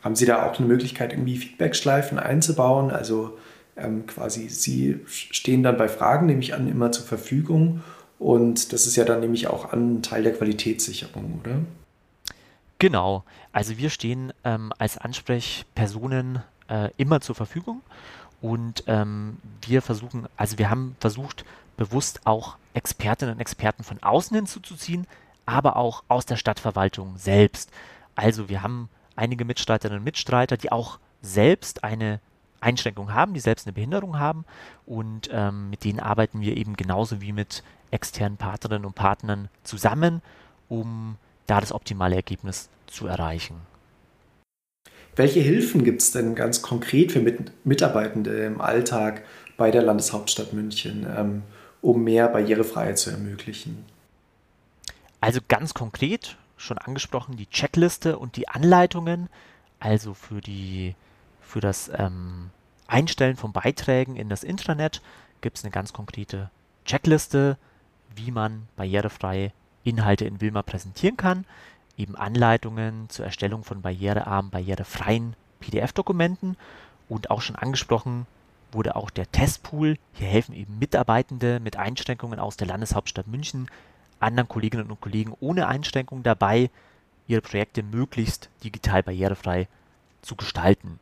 Haben 0.04 0.16
Sie 0.16 0.26
da 0.26 0.46
auch 0.46 0.58
eine 0.58 0.68
Möglichkeit, 0.68 1.12
irgendwie 1.12 1.38
Feedbackschleifen 1.38 2.20
einzubauen? 2.20 2.92
Also 2.92 3.38
ähm, 3.78 4.06
quasi 4.08 4.50
Sie 4.50 5.00
stehen 5.08 5.64
dann 5.64 5.78
bei 5.78 5.88
Fragen, 5.88 6.26
nehme 6.26 6.42
ich 6.42 6.54
an, 6.54 6.68
immer 6.68 6.92
zur 6.92 7.06
Verfügung. 7.06 7.84
Und 8.20 8.74
das 8.74 8.88
ist 8.88 8.96
ja 8.96 9.06
dann 9.06 9.20
nämlich 9.20 9.48
auch 9.48 9.72
ein 9.74 10.02
Teil 10.02 10.24
der 10.24 10.34
Qualitätssicherung, 10.34 11.40
oder? 11.42 11.60
Genau. 12.80 13.24
Also 13.52 13.78
wir 13.78 13.90
stehen 13.90 14.34
ähm, 14.44 14.72
als 14.78 14.98
Ansprechpersonen 14.98 16.44
äh, 16.70 16.90
immer 16.98 17.22
zur 17.22 17.36
Verfügung 17.36 17.82
und 18.42 18.84
ähm, 18.88 19.38
wir 19.66 19.82
versuchen, 19.82 20.28
also 20.38 20.58
wir 20.58 20.70
haben 20.70 20.96
versucht, 21.00 21.44
bewusst 21.76 22.22
auch 22.26 22.58
Expertinnen 22.74 23.36
und 23.36 23.42
Experten 23.42 23.84
von 23.84 24.02
außen 24.02 24.36
hinzuzuziehen, 24.36 25.08
aber 25.46 25.76
auch 25.76 26.04
aus 26.08 26.26
der 26.26 26.36
Stadtverwaltung 26.36 27.18
selbst. 27.18 27.72
Also 28.16 28.50
wir 28.50 28.62
haben 28.62 28.90
einige 29.16 29.46
Mitstreiterinnen 29.46 30.00
und 30.00 30.06
Mitstreiter, 30.06 30.58
die 30.58 30.72
auch 30.72 31.00
selbst 31.22 31.84
eine 31.84 32.20
Einschränkung 32.60 33.14
haben, 33.14 33.34
die 33.34 33.40
selbst 33.40 33.68
eine 33.68 33.74
Behinderung 33.74 34.20
haben 34.20 34.46
und 34.86 35.30
ähm, 35.32 35.70
mit 35.70 35.84
denen 35.84 36.00
arbeiten 36.00 36.42
wir 36.42 36.58
eben 36.58 36.76
genauso 36.76 37.22
wie 37.22 37.32
mit 37.32 37.64
externen 37.92 38.38
Partnerinnen 38.38 38.86
und 38.86 38.96
Partnern 38.96 39.50
zusammen, 39.64 40.22
um 40.70 41.18
da 41.46 41.62
das 41.62 41.72
optimale 41.72 42.16
Ergebnis 42.16 42.70
zu 42.88 43.08
erreichen. 43.08 43.56
Welche 45.16 45.40
Hilfen 45.40 45.84
gibt 45.84 46.02
es 46.02 46.12
denn 46.12 46.36
ganz 46.36 46.62
konkret 46.62 47.12
für 47.12 47.26
Mitarbeitende 47.64 48.46
im 48.46 48.62
Alltag 48.62 49.24
bei 49.58 49.72
der 49.72 49.82
Landeshauptstadt 49.82 50.54
München, 50.54 51.08
ähm, 51.18 51.44
um 51.82 52.04
mehr 52.04 52.28
Barrierefreiheit 52.28 53.00
zu 53.00 53.10
ermöglichen? 53.10 53.86
Also 55.20 55.40
ganz 55.48 55.74
konkret, 55.74 56.38
schon 56.56 56.78
angesprochen, 56.78 57.36
die 57.36 57.48
Checkliste 57.48 58.20
und 58.20 58.36
die 58.36 58.48
Anleitungen, 58.48 59.30
also 59.80 60.14
für, 60.14 60.42
die, 60.42 60.94
für 61.48 61.62
das 61.62 61.90
ähm, 61.96 62.52
Einstellen 62.88 63.36
von 63.36 63.54
Beiträgen 63.54 64.16
in 64.16 64.30
das 64.30 64.44
Intranet 64.44 65.02
gibt 65.42 65.58
es 65.58 65.64
eine 65.64 65.72
ganz 65.72 65.94
konkrete 65.94 66.50
Checkliste, 66.86 67.58
wie 68.16 68.32
man 68.32 68.68
barrierefrei 68.76 69.54
Inhalte 69.84 70.26
in 70.26 70.42
Wilma 70.42 70.62
präsentieren 70.64 71.18
kann 71.18 71.46
eben 71.98 72.16
Anleitungen 72.16 73.10
zur 73.10 73.26
Erstellung 73.26 73.64
von 73.64 73.82
barrierearmen, 73.82 74.52
barrierefreien 74.52 75.36
PDF-Dokumenten 75.60 76.56
und 77.10 77.32
auch 77.32 77.42
schon 77.42 77.56
angesprochen 77.56 78.28
wurde 78.72 78.96
auch 78.96 79.10
der 79.10 79.32
Testpool. 79.32 79.98
Hier 80.14 80.28
helfen 80.28 80.54
eben 80.54 80.78
Mitarbeitende 80.78 81.60
mit 81.60 81.78
Einschränkungen 81.78 82.40
aus 82.40 82.58
der 82.58 82.68
Landeshauptstadt 82.68 83.28
München 83.28 83.70
anderen 84.20 84.48
Kolleginnen 84.48 84.90
und 84.90 85.02
Kollegen 85.02 85.34
ohne 85.40 85.68
Einschränkung 85.68 86.24
dabei, 86.24 86.70
ihre 87.28 87.42
Projekte 87.42 87.84
möglichst 87.84 88.50
digital 88.64 89.04
barrierefrei 89.04 89.68
zu 90.22 90.36
gestalten. 90.36 91.00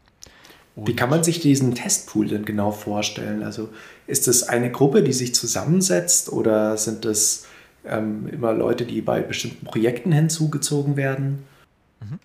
Und 0.75 0.87
Wie 0.87 0.95
kann 0.95 1.09
man 1.09 1.23
sich 1.23 1.39
diesen 1.39 1.73
Testpool 1.73 2.27
denn 2.27 2.43
genau 2.43 2.71
vorstellen? 2.71 3.43
Also 3.43 3.69
ist 4.07 4.27
es 4.27 4.43
eine 4.43 4.71
Gruppe, 4.71 5.03
die 5.03 5.13
sich 5.13 5.33
zusammensetzt 5.33 6.31
oder 6.31 6.75
sind 6.77 7.05
es 7.05 7.45
ähm, 7.85 8.27
immer 8.27 8.53
Leute, 8.53 8.85
die 8.85 9.01
bei 9.01 9.21
bestimmten 9.21 9.65
Projekten 9.65 10.11
hinzugezogen 10.11 10.97
werden? 10.97 11.45
Mhm. 12.01 12.19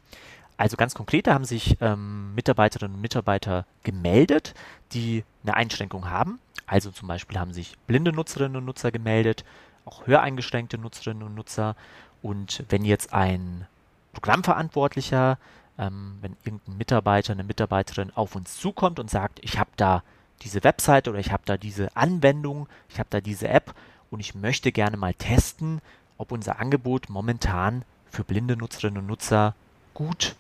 Also 0.57 0.77
ganz 0.77 0.95
konkret, 0.95 1.27
da 1.27 1.35
haben 1.35 1.45
sich 1.45 1.77
ähm, 1.81 2.35
Mitarbeiterinnen 2.35 2.97
und 2.97 3.01
Mitarbeiter 3.01 3.67
gemeldet, 3.83 4.53
die 4.93 5.25
eine 5.43 5.55
Einschränkung 5.55 6.11
haben. 6.11 6.39
Also 6.67 6.91
zum 6.91 7.09
Beispiel 7.09 7.39
haben 7.39 7.53
sich 7.53 7.79
blinde 7.87 8.13
Nutzerinnen 8.13 8.57
und 8.57 8.65
Nutzer 8.65 8.91
gemeldet, 8.91 9.45
auch 9.85 10.07
höreingeschränkte 10.07 10.77
Nutzerinnen 10.77 11.23
und 11.23 11.35
Nutzer. 11.35 11.77
Und 12.21 12.65
wenn 12.69 12.85
jetzt 12.85 13.15
ein 13.15 13.67
Programmverantwortlicher, 14.13 15.39
ähm, 15.81 16.19
wenn 16.21 16.37
irgendein 16.45 16.77
Mitarbeiter, 16.77 17.33
eine 17.33 17.43
Mitarbeiterin 17.43 18.13
auf 18.15 18.37
uns 18.37 18.57
zukommt 18.59 19.01
und 19.01 19.11
sagt, 19.11 19.41
ich 19.43 19.59
habe 19.59 19.71
da 19.77 20.03
diese 20.43 20.63
Website 20.63 21.09
oder 21.09 21.19
ich 21.19 21.33
habe 21.33 21.43
da 21.47 21.57
diese 21.57 21.97
Anwendung, 21.97 22.69
ich 22.91 22.99
habe 22.99 23.09
da 23.11 23.21
diese 23.21 23.49
App 23.49 23.75
und 24.11 24.21
ich 24.21 24.35
möchte 24.35 24.73
gerne 24.73 24.99
mal 24.99 25.15
testen, 25.15 25.81
ob 26.19 26.33
unser 26.33 26.61
Angebot 26.61 27.09
momentan 27.09 27.83
für 28.11 28.25
blinde 28.25 28.57
Nutzerinnen 28.57 28.99
und 28.99 29.07
Nutzer 29.07 29.55
gut 29.95 30.37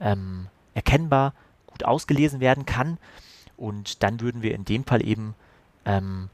ähm, 0.00 0.46
erkennbar, 0.74 1.34
gut 1.66 1.84
ausgelesen 1.84 2.38
werden 2.38 2.64
kann. 2.64 2.98
Und 3.56 4.02
dann 4.04 4.20
würden 4.20 4.42
wir 4.42 4.54
in 4.54 4.64
dem 4.64 4.84
Fall 4.84 5.04
eben 5.04 5.34
ähm, 5.84 6.28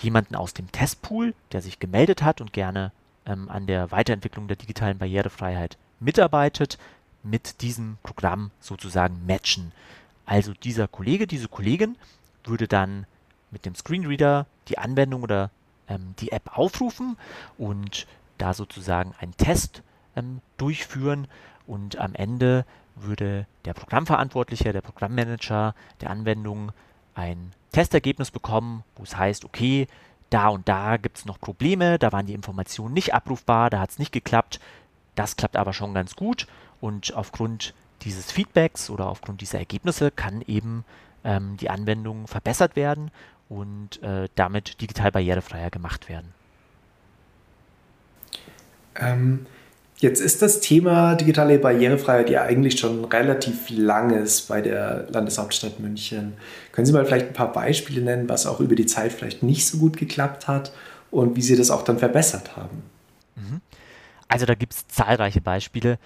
jemanden 0.00 0.36
aus 0.36 0.54
dem 0.54 0.72
Testpool, 0.72 1.34
der 1.52 1.60
sich 1.60 1.80
gemeldet 1.80 2.22
hat 2.22 2.40
und 2.40 2.52
gerne 2.52 2.92
ähm, 3.26 3.50
an 3.50 3.66
der 3.66 3.90
Weiterentwicklung 3.90 4.48
der 4.48 4.56
digitalen 4.56 4.98
Barrierefreiheit 4.98 5.76
mitarbeitet, 6.00 6.78
mit 7.22 7.62
diesem 7.62 7.98
Programm 8.02 8.50
sozusagen 8.60 9.26
matchen. 9.26 9.72
Also 10.26 10.52
dieser 10.52 10.88
Kollege, 10.88 11.26
diese 11.26 11.48
Kollegin 11.48 11.96
würde 12.44 12.68
dann 12.68 13.06
mit 13.50 13.64
dem 13.64 13.74
Screenreader 13.74 14.46
die 14.68 14.78
Anwendung 14.78 15.22
oder 15.22 15.50
ähm, 15.88 16.14
die 16.18 16.32
App 16.32 16.56
aufrufen 16.56 17.16
und 17.56 18.06
da 18.36 18.54
sozusagen 18.54 19.14
einen 19.20 19.36
Test 19.36 19.82
ähm, 20.16 20.40
durchführen 20.56 21.28
und 21.66 21.98
am 21.98 22.14
Ende 22.14 22.64
würde 22.94 23.46
der 23.64 23.74
Programmverantwortliche, 23.74 24.72
der 24.72 24.80
Programmmanager 24.80 25.74
der 26.00 26.10
Anwendung 26.10 26.72
ein 27.14 27.52
Testergebnis 27.72 28.30
bekommen, 28.30 28.84
wo 28.96 29.02
es 29.02 29.16
heißt, 29.16 29.44
okay, 29.44 29.86
da 30.30 30.48
und 30.48 30.68
da 30.68 30.96
gibt 30.96 31.18
es 31.18 31.24
noch 31.24 31.40
Probleme, 31.40 31.98
da 31.98 32.12
waren 32.12 32.26
die 32.26 32.34
Informationen 32.34 32.94
nicht 32.94 33.14
abrufbar, 33.14 33.70
da 33.70 33.80
hat 33.80 33.90
es 33.90 33.98
nicht 33.98 34.12
geklappt, 34.12 34.60
das 35.14 35.36
klappt 35.36 35.56
aber 35.56 35.72
schon 35.72 35.94
ganz 35.94 36.16
gut 36.16 36.46
und 36.80 37.14
aufgrund 37.14 37.74
dieses 38.02 38.30
Feedbacks 38.30 38.90
oder 38.90 39.06
aufgrund 39.08 39.40
dieser 39.40 39.58
Ergebnisse 39.58 40.10
kann 40.10 40.42
eben 40.46 40.84
ähm, 41.24 41.56
die 41.56 41.70
Anwendung 41.70 42.26
verbessert 42.26 42.76
werden 42.76 43.10
und 43.48 44.02
äh, 44.02 44.28
damit 44.34 44.80
digital 44.80 45.10
barrierefreier 45.10 45.70
gemacht 45.70 46.08
werden. 46.08 46.32
Ähm, 48.94 49.46
jetzt 49.98 50.20
ist 50.20 50.42
das 50.42 50.60
Thema 50.60 51.14
digitale 51.14 51.58
Barrierefreiheit 51.58 52.30
ja 52.30 52.42
eigentlich 52.42 52.78
schon 52.78 53.04
relativ 53.04 53.70
langes 53.70 54.42
bei 54.42 54.60
der 54.60 55.06
Landeshauptstadt 55.10 55.80
München. 55.80 56.34
Können 56.72 56.86
Sie 56.86 56.92
mal 56.92 57.04
vielleicht 57.04 57.28
ein 57.28 57.32
paar 57.32 57.52
Beispiele 57.52 58.02
nennen, 58.02 58.28
was 58.28 58.46
auch 58.46 58.60
über 58.60 58.74
die 58.74 58.86
Zeit 58.86 59.12
vielleicht 59.12 59.42
nicht 59.42 59.66
so 59.66 59.78
gut 59.78 59.96
geklappt 59.96 60.46
hat 60.46 60.72
und 61.10 61.36
wie 61.36 61.42
Sie 61.42 61.56
das 61.56 61.70
auch 61.70 61.82
dann 61.82 61.98
verbessert 61.98 62.56
haben? 62.56 62.82
Mhm. 63.36 63.60
Also 64.28 64.44
da 64.44 64.54
gibt 64.54 64.74
es 64.74 64.86
zahlreiche 64.88 65.40
Beispiele. 65.40 65.98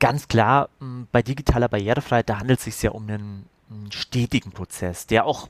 Ganz 0.00 0.28
klar, 0.28 0.68
bei 1.10 1.22
digitaler 1.22 1.68
Barrierefreiheit, 1.68 2.28
da 2.28 2.38
handelt 2.38 2.60
es 2.60 2.66
sich 2.66 2.82
ja 2.82 2.92
um 2.92 3.08
einen, 3.08 3.46
einen 3.70 3.90
stetigen 3.90 4.52
Prozess, 4.52 5.06
der 5.06 5.24
auch 5.24 5.48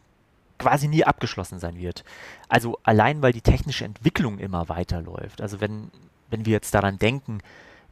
quasi 0.58 0.88
nie 0.88 1.04
abgeschlossen 1.04 1.58
sein 1.58 1.76
wird. 1.76 2.04
Also 2.48 2.78
allein 2.82 3.22
weil 3.22 3.32
die 3.32 3.42
technische 3.42 3.84
Entwicklung 3.84 4.38
immer 4.38 4.68
weiterläuft. 4.68 5.40
Also 5.40 5.60
wenn, 5.60 5.90
wenn 6.30 6.46
wir 6.46 6.52
jetzt 6.52 6.74
daran 6.74 6.98
denken, 6.98 7.40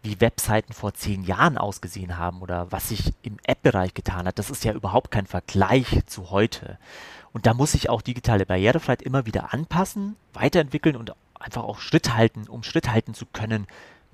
wie 0.03 0.21
Webseiten 0.21 0.73
vor 0.73 0.95
zehn 0.95 1.25
Jahren 1.25 1.59
ausgesehen 1.59 2.17
haben 2.17 2.41
oder 2.41 2.71
was 2.71 2.89
sich 2.89 3.13
im 3.23 3.39
App-Bereich 3.45 3.93
getan 3.95 4.27
hat, 4.27 4.39
das 4.39 4.51
ist 4.51 4.65
ja 4.65 4.73
überhaupt 4.73 5.11
kein 5.11 5.27
Vergleich 5.27 6.03
zu 6.07 6.31
heute. 6.31 6.79
Und 7.33 7.47
da 7.47 7.55
muss 7.55 7.73
sich 7.73 7.91
auch 7.91 8.03
digitale 8.03 8.47
Barrierefreiheit 8.47 9.03
immer 9.03 9.27
wieder 9.27 9.53
anpassen, 9.53 10.17
weiterentwickeln 10.33 10.97
und 10.97 11.13
einfach 11.39 11.65
auch 11.65 11.81
Schritt 11.81 12.15
halten, 12.15 12.49
um 12.49 12.63
Schritt 12.63 12.91
halten 12.91 13.15
zu 13.15 13.27
können 13.27 13.67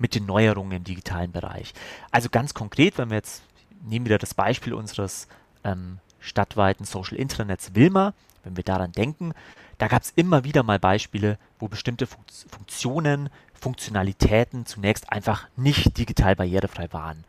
mit 0.03 0.15
den 0.15 0.25
Neuerungen 0.25 0.73
im 0.73 0.83
digitalen 0.83 1.31
Bereich. 1.31 1.73
Also 2.11 2.27
ganz 2.29 2.53
konkret, 2.53 2.97
wenn 2.97 3.09
wir 3.09 3.15
jetzt 3.15 3.41
nehmen 3.83 4.05
wieder 4.05 4.17
das 4.17 4.33
Beispiel 4.33 4.73
unseres 4.73 5.29
ähm, 5.63 5.99
stadtweiten 6.19 6.85
Social 6.85 7.17
Intranets 7.17 7.73
Wilma, 7.73 8.13
wenn 8.43 8.57
wir 8.57 8.65
daran 8.65 8.91
denken, 8.91 9.33
da 9.77 9.87
gab 9.87 10.03
es 10.03 10.11
immer 10.15 10.43
wieder 10.43 10.61
mal 10.61 10.77
Beispiele, 10.77 11.39
wo 11.57 11.69
bestimmte 11.69 12.05
Funktionen, 12.05 13.29
Funktionalitäten 13.53 14.65
zunächst 14.65 15.09
einfach 15.09 15.47
nicht 15.55 15.97
digital 15.97 16.35
barrierefrei 16.35 16.91
waren. 16.91 17.23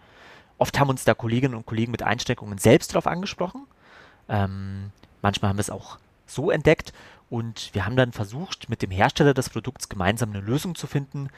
Oft 0.59 0.81
haben 0.81 0.91
uns 0.91 1.05
da 1.05 1.15
Kolleginnen 1.15 1.55
und 1.55 1.67
Kollegen 1.67 1.93
mit 1.93 2.03
Einsteckungen 2.03 2.59
selbst 2.59 2.91
darauf 2.93 3.07
angesprochen. 3.07 3.69
Ähm, 4.29 4.91
manchmal 5.23 5.51
haben 5.51 5.59
wir 5.59 5.63
es 5.63 5.71
auch 5.71 5.99
so 6.27 6.51
entdeckt 6.51 6.93
und 7.31 7.71
wir 7.73 7.87
haben 7.87 7.97
dann 7.97 8.11
versucht, 8.11 8.69
mit 8.69 8.83
dem 8.83 8.91
Hersteller 8.91 9.33
des 9.33 9.49
Produkts 9.49 9.89
gemeinsam 9.89 10.31
eine 10.31 10.41
Lösung 10.41 10.75
zu 10.75 10.89
finden 10.89 11.31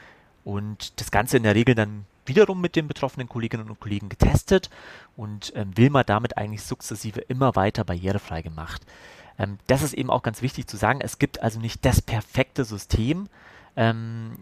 und 0.47 1.01
das 1.01 1.11
Ganze 1.11 1.35
in 1.35 1.43
der 1.43 1.55
Regel 1.55 1.75
dann 1.75 2.05
wiederum 2.25 2.61
mit 2.61 2.77
den 2.77 2.87
betroffenen 2.87 3.27
Kolleginnen 3.27 3.69
und 3.69 3.81
Kollegen 3.81 4.07
getestet 4.07 4.69
und 5.17 5.51
ähm, 5.57 5.75
Wilma 5.75 6.05
damit 6.05 6.37
eigentlich 6.37 6.63
sukzessive 6.63 7.19
immer 7.19 7.57
weiter 7.57 7.83
barrierefrei 7.83 8.41
gemacht. 8.41 8.81
Ähm, 9.37 9.59
das 9.67 9.81
ist 9.81 9.93
eben 9.93 10.09
auch 10.09 10.23
ganz 10.23 10.41
wichtig 10.41 10.65
zu 10.65 10.77
sagen. 10.77 11.01
Es 11.01 11.19
gibt 11.19 11.41
also 11.41 11.59
nicht 11.59 11.83
das 11.83 12.01
perfekte 12.01 12.63
System 12.63 13.27
ähm, 13.75 14.37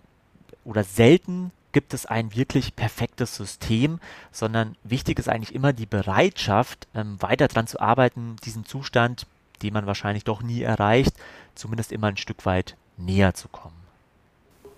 oder 0.63 0.83
selten 0.83 1.49
gibt 1.71 1.95
es 1.95 2.05
ein 2.05 2.35
wirklich 2.35 2.75
perfektes 2.75 3.35
System, 3.35 3.99
sondern 4.31 4.75
wichtig 4.83 5.17
ist 5.17 5.27
eigentlich 5.27 5.55
immer 5.55 5.73
die 5.73 5.87
Bereitschaft, 5.87 6.87
ähm, 6.93 7.19
weiter 7.19 7.47
daran 7.47 7.65
zu 7.65 7.79
arbeiten, 7.79 8.35
diesen 8.45 8.63
Zustand, 8.63 9.25
den 9.63 9.73
man 9.73 9.87
wahrscheinlich 9.87 10.23
doch 10.23 10.43
nie 10.43 10.61
erreicht, 10.61 11.15
zumindest 11.55 11.91
immer 11.91 12.09
ein 12.09 12.17
Stück 12.17 12.45
weit 12.45 12.77
näher 12.95 13.33
zu 13.33 13.47
kommen. 13.47 13.84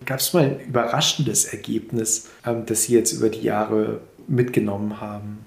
Gab 0.06 0.20
es 0.20 0.34
mal 0.34 0.44
ein 0.44 0.60
überraschendes 0.60 1.46
Ergebnis, 1.46 2.30
ähm, 2.46 2.66
das 2.66 2.84
Sie 2.84 2.94
jetzt 2.94 3.14
über 3.14 3.30
die 3.30 3.42
Jahre 3.42 4.02
mitgenommen 4.28 5.02
haben? 5.02 5.46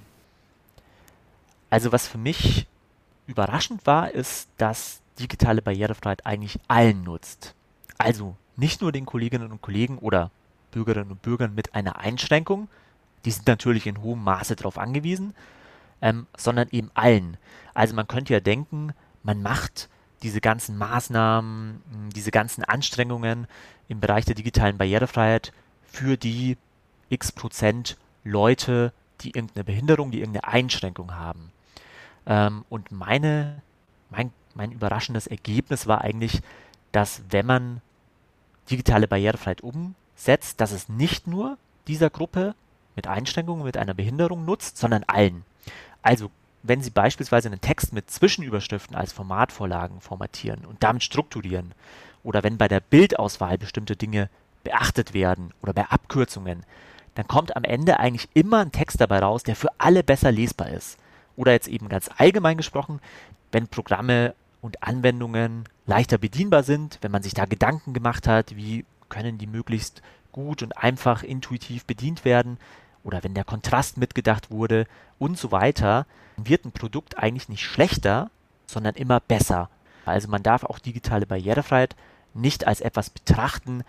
Also 1.70 1.92
was 1.92 2.06
für 2.06 2.18
mich 2.18 2.66
überraschend 3.26 3.86
war, 3.86 4.10
ist, 4.10 4.48
dass 4.58 5.00
digitale 5.18 5.62
Barrierefreiheit 5.62 6.26
eigentlich 6.26 6.58
allen 6.66 7.04
nutzt. 7.04 7.54
Also 7.96 8.36
nicht 8.56 8.80
nur 8.80 8.92
den 8.92 9.06
Kolleginnen 9.06 9.52
und 9.52 9.62
Kollegen 9.62 9.98
oder 9.98 10.30
Bürgerinnen 10.72 11.12
und 11.12 11.22
Bürgern 11.22 11.54
mit 11.54 11.74
einer 11.74 11.98
Einschränkung, 11.98 12.68
die 13.24 13.30
sind 13.30 13.46
natürlich 13.46 13.86
in 13.86 14.02
hohem 14.02 14.24
Maße 14.24 14.56
darauf 14.56 14.78
angewiesen, 14.78 15.34
ähm, 16.02 16.26
sondern 16.36 16.68
eben 16.70 16.90
allen. 16.94 17.36
Also 17.74 17.94
man 17.94 18.08
könnte 18.08 18.32
ja 18.32 18.40
denken, 18.40 18.92
man 19.22 19.42
macht 19.42 19.88
diese 20.22 20.40
ganzen 20.40 20.76
Maßnahmen, 20.76 21.82
diese 22.14 22.30
ganzen 22.30 22.64
Anstrengungen 22.64 23.46
im 23.88 24.00
Bereich 24.00 24.24
der 24.24 24.34
digitalen 24.34 24.78
Barrierefreiheit 24.78 25.52
für 25.84 26.16
die 26.16 26.56
x 27.08 27.32
Prozent 27.32 27.96
Leute, 28.24 28.92
die 29.22 29.30
irgendeine 29.30 29.64
Behinderung, 29.64 30.10
die 30.10 30.20
irgendeine 30.20 30.52
Einschränkung 30.52 31.14
haben. 31.14 31.52
Ähm, 32.26 32.64
und 32.68 32.92
meine, 32.92 33.62
mein, 34.10 34.32
mein 34.54 34.72
überraschendes 34.72 35.26
Ergebnis 35.26 35.86
war 35.86 36.02
eigentlich, 36.02 36.42
dass 36.92 37.22
wenn 37.30 37.46
man 37.46 37.80
digitale 38.70 39.08
Barrierefreiheit 39.08 39.62
umsetzt, 39.62 40.60
dass 40.60 40.72
es 40.72 40.88
nicht 40.88 41.26
nur 41.26 41.58
dieser 41.88 42.10
Gruppe 42.10 42.54
mit 42.94 43.06
Einschränkungen, 43.06 43.64
mit 43.64 43.76
einer 43.76 43.94
Behinderung 43.94 44.44
nutzt, 44.44 44.76
sondern 44.76 45.04
allen. 45.04 45.44
Also 46.02 46.30
wenn 46.62 46.82
Sie 46.82 46.90
beispielsweise 46.90 47.48
einen 47.48 47.60
Text 47.60 47.92
mit 47.92 48.10
Zwischenüberschriften 48.10 48.94
als 48.96 49.12
Formatvorlagen 49.12 50.00
formatieren 50.00 50.64
und 50.64 50.82
damit 50.82 51.02
strukturieren, 51.02 51.72
oder 52.22 52.42
wenn 52.42 52.58
bei 52.58 52.68
der 52.68 52.80
Bildauswahl 52.80 53.56
bestimmte 53.56 53.96
Dinge 53.96 54.28
beachtet 54.62 55.14
werden 55.14 55.54
oder 55.62 55.72
bei 55.72 55.86
Abkürzungen, 55.86 56.64
dann 57.14 57.26
kommt 57.26 57.56
am 57.56 57.64
Ende 57.64 57.98
eigentlich 57.98 58.28
immer 58.34 58.58
ein 58.60 58.72
Text 58.72 59.00
dabei 59.00 59.20
raus, 59.20 59.42
der 59.42 59.56
für 59.56 59.70
alle 59.78 60.02
besser 60.02 60.30
lesbar 60.30 60.68
ist. 60.70 60.98
Oder 61.36 61.52
jetzt 61.52 61.68
eben 61.68 61.88
ganz 61.88 62.10
allgemein 62.16 62.56
gesprochen, 62.56 63.00
wenn 63.52 63.68
Programme 63.68 64.34
und 64.60 64.82
Anwendungen 64.82 65.64
leichter 65.86 66.18
bedienbar 66.18 66.62
sind, 66.62 66.98
wenn 67.00 67.10
man 67.10 67.22
sich 67.22 67.34
da 67.34 67.46
Gedanken 67.46 67.94
gemacht 67.94 68.28
hat, 68.28 68.54
wie 68.56 68.84
können 69.08 69.38
die 69.38 69.46
möglichst 69.46 70.02
gut 70.32 70.62
und 70.62 70.76
einfach 70.78 71.22
intuitiv 71.22 71.84
bedient 71.84 72.24
werden, 72.24 72.58
oder 73.04 73.22
wenn 73.24 73.34
der 73.34 73.44
Kontrast 73.44 73.96
mitgedacht 73.96 74.50
wurde 74.50 74.86
und 75.18 75.38
so 75.38 75.52
weiter, 75.52 76.06
wird 76.36 76.64
ein 76.64 76.72
Produkt 76.72 77.18
eigentlich 77.18 77.48
nicht 77.48 77.64
schlechter, 77.64 78.30
sondern 78.66 78.94
immer 78.94 79.20
besser. 79.20 79.68
Also 80.04 80.28
man 80.28 80.42
darf 80.42 80.64
auch 80.64 80.78
digitale 80.78 81.26
Barrierefreiheit 81.26 81.96
nicht 82.34 82.66
als 82.66 82.80
etwas 82.80 83.10
betrachten, 83.10 83.84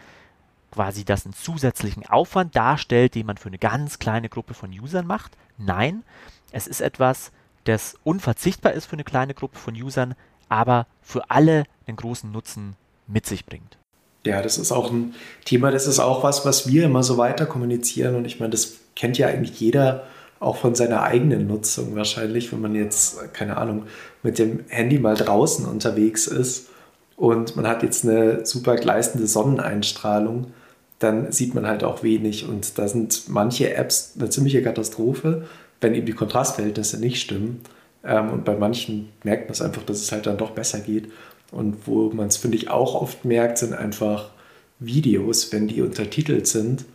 quasi 0.72 1.03
das 1.03 1.25
einen 1.25 1.34
zusätzlichen 1.34 2.08
Aufwand 2.08 2.56
darstellt, 2.56 3.15
den 3.15 3.25
man 3.25 3.38
für 3.38 3.50
eine 3.50 3.58
ganz 3.58 4.00
kleine 4.00 4.30
Gruppe 4.30 4.53
von 4.53 4.72
Usern 4.72 5.06
macht. 5.06 5.34
Nein, 5.58 6.03
es 6.51 6.68
ist 6.68 6.82
etwas, 6.82 7.32
das 7.65 7.96
unverzichtbar 8.03 8.74
ist 8.74 8.86
für 8.86 8.94
eine 8.94 9.03
kleine 9.03 9.34
Gruppe 9.34 9.58
von 9.58 9.75
Usern, 9.75 10.15
aber 10.50 10.88
für 11.01 11.30
alle 11.30 11.65
einen 11.88 11.98
großen 11.98 12.32
Nutzen 12.32 12.75
mit 13.08 13.25
sich 13.25 13.46
bringt. 13.46 13.77
Ja, 14.25 14.41
das 14.41 14.58
ist 14.58 14.72
auch 14.72 14.91
ein 14.91 15.15
Thema, 15.46 15.72
das 15.72 15.88
ist 15.88 16.00
auch 16.00 16.24
was, 16.24 16.46
was 16.46 16.68
wir 16.68 16.86
immer 16.86 17.03
so 17.03 17.18
weiter 17.18 17.46
kommunizieren. 17.46 18.15
Und 18.15 18.25
ich 18.25 18.39
meine, 18.39 18.51
das 18.51 18.77
kennt 18.95 19.17
ja 19.17 19.27
eigentlich 19.27 19.60
jeder 19.60 20.03
auch 20.39 20.57
von 20.57 20.74
seiner 20.74 21.03
eigenen 21.03 21.48
Nutzung 21.48 21.95
wahrscheinlich, 21.95 22.51
wenn 22.51 22.62
man 22.62 22.75
jetzt, 22.75 23.33
keine 23.33 23.57
Ahnung, 23.57 23.83
mit 24.24 24.39
dem 24.39 24.62
Handy 24.69 24.98
mal 24.98 25.15
draußen 25.15 25.65
unterwegs 25.65 26.27
ist 26.27 26.69
und 27.15 27.55
man 27.55 27.67
hat 27.67 27.83
jetzt 27.83 28.03
eine 28.03 28.45
super 28.45 28.75
gleißende 28.75 29.27
Sonneneinstrahlung, 29.27 30.48
dann 30.98 31.31
sieht 31.31 31.53
man 31.53 31.67
halt 31.67 31.83
auch 31.83 32.03
wenig. 32.03 32.48
Und 32.48 32.77
da 32.77 32.88
sind 32.88 33.30
manche 33.30 33.73
Apps 33.75 34.13
eine 34.17 34.30
ziemliche 34.30 34.63
Katastrophe, 34.63 35.45
wenn 35.80 35.95
eben 35.95 36.06
die 36.06 36.13
Kontrastverhältnisse 36.13 36.99
nicht 36.99 37.21
stimmen. 37.21 37.62
Ähm, 38.04 38.32
und 38.32 38.45
bei 38.45 38.56
manchen 38.56 39.10
merkt 39.23 39.45
man 39.45 39.54
es 39.54 39.62
einfach, 39.62 39.84
dass 39.84 40.01
es 40.01 40.12
halt 40.12 40.25
dann 40.25 40.38
doch 40.38 40.51
besser 40.51 40.80
geht. 40.80 41.12
Und 41.51 41.86
wo 41.86 42.10
man 42.10 42.27
es, 42.27 42.38
finde 42.38 42.58
ich, 42.58 42.69
auch 42.69 42.99
oft 42.99 43.25
merkt, 43.25 43.58
sind 43.60 43.73
einfach 43.73 44.32
Videos, 44.80 45.51
wenn 45.51 45.67
die 45.67 45.82
untertitelt 45.82 46.47
sind, 46.47 46.86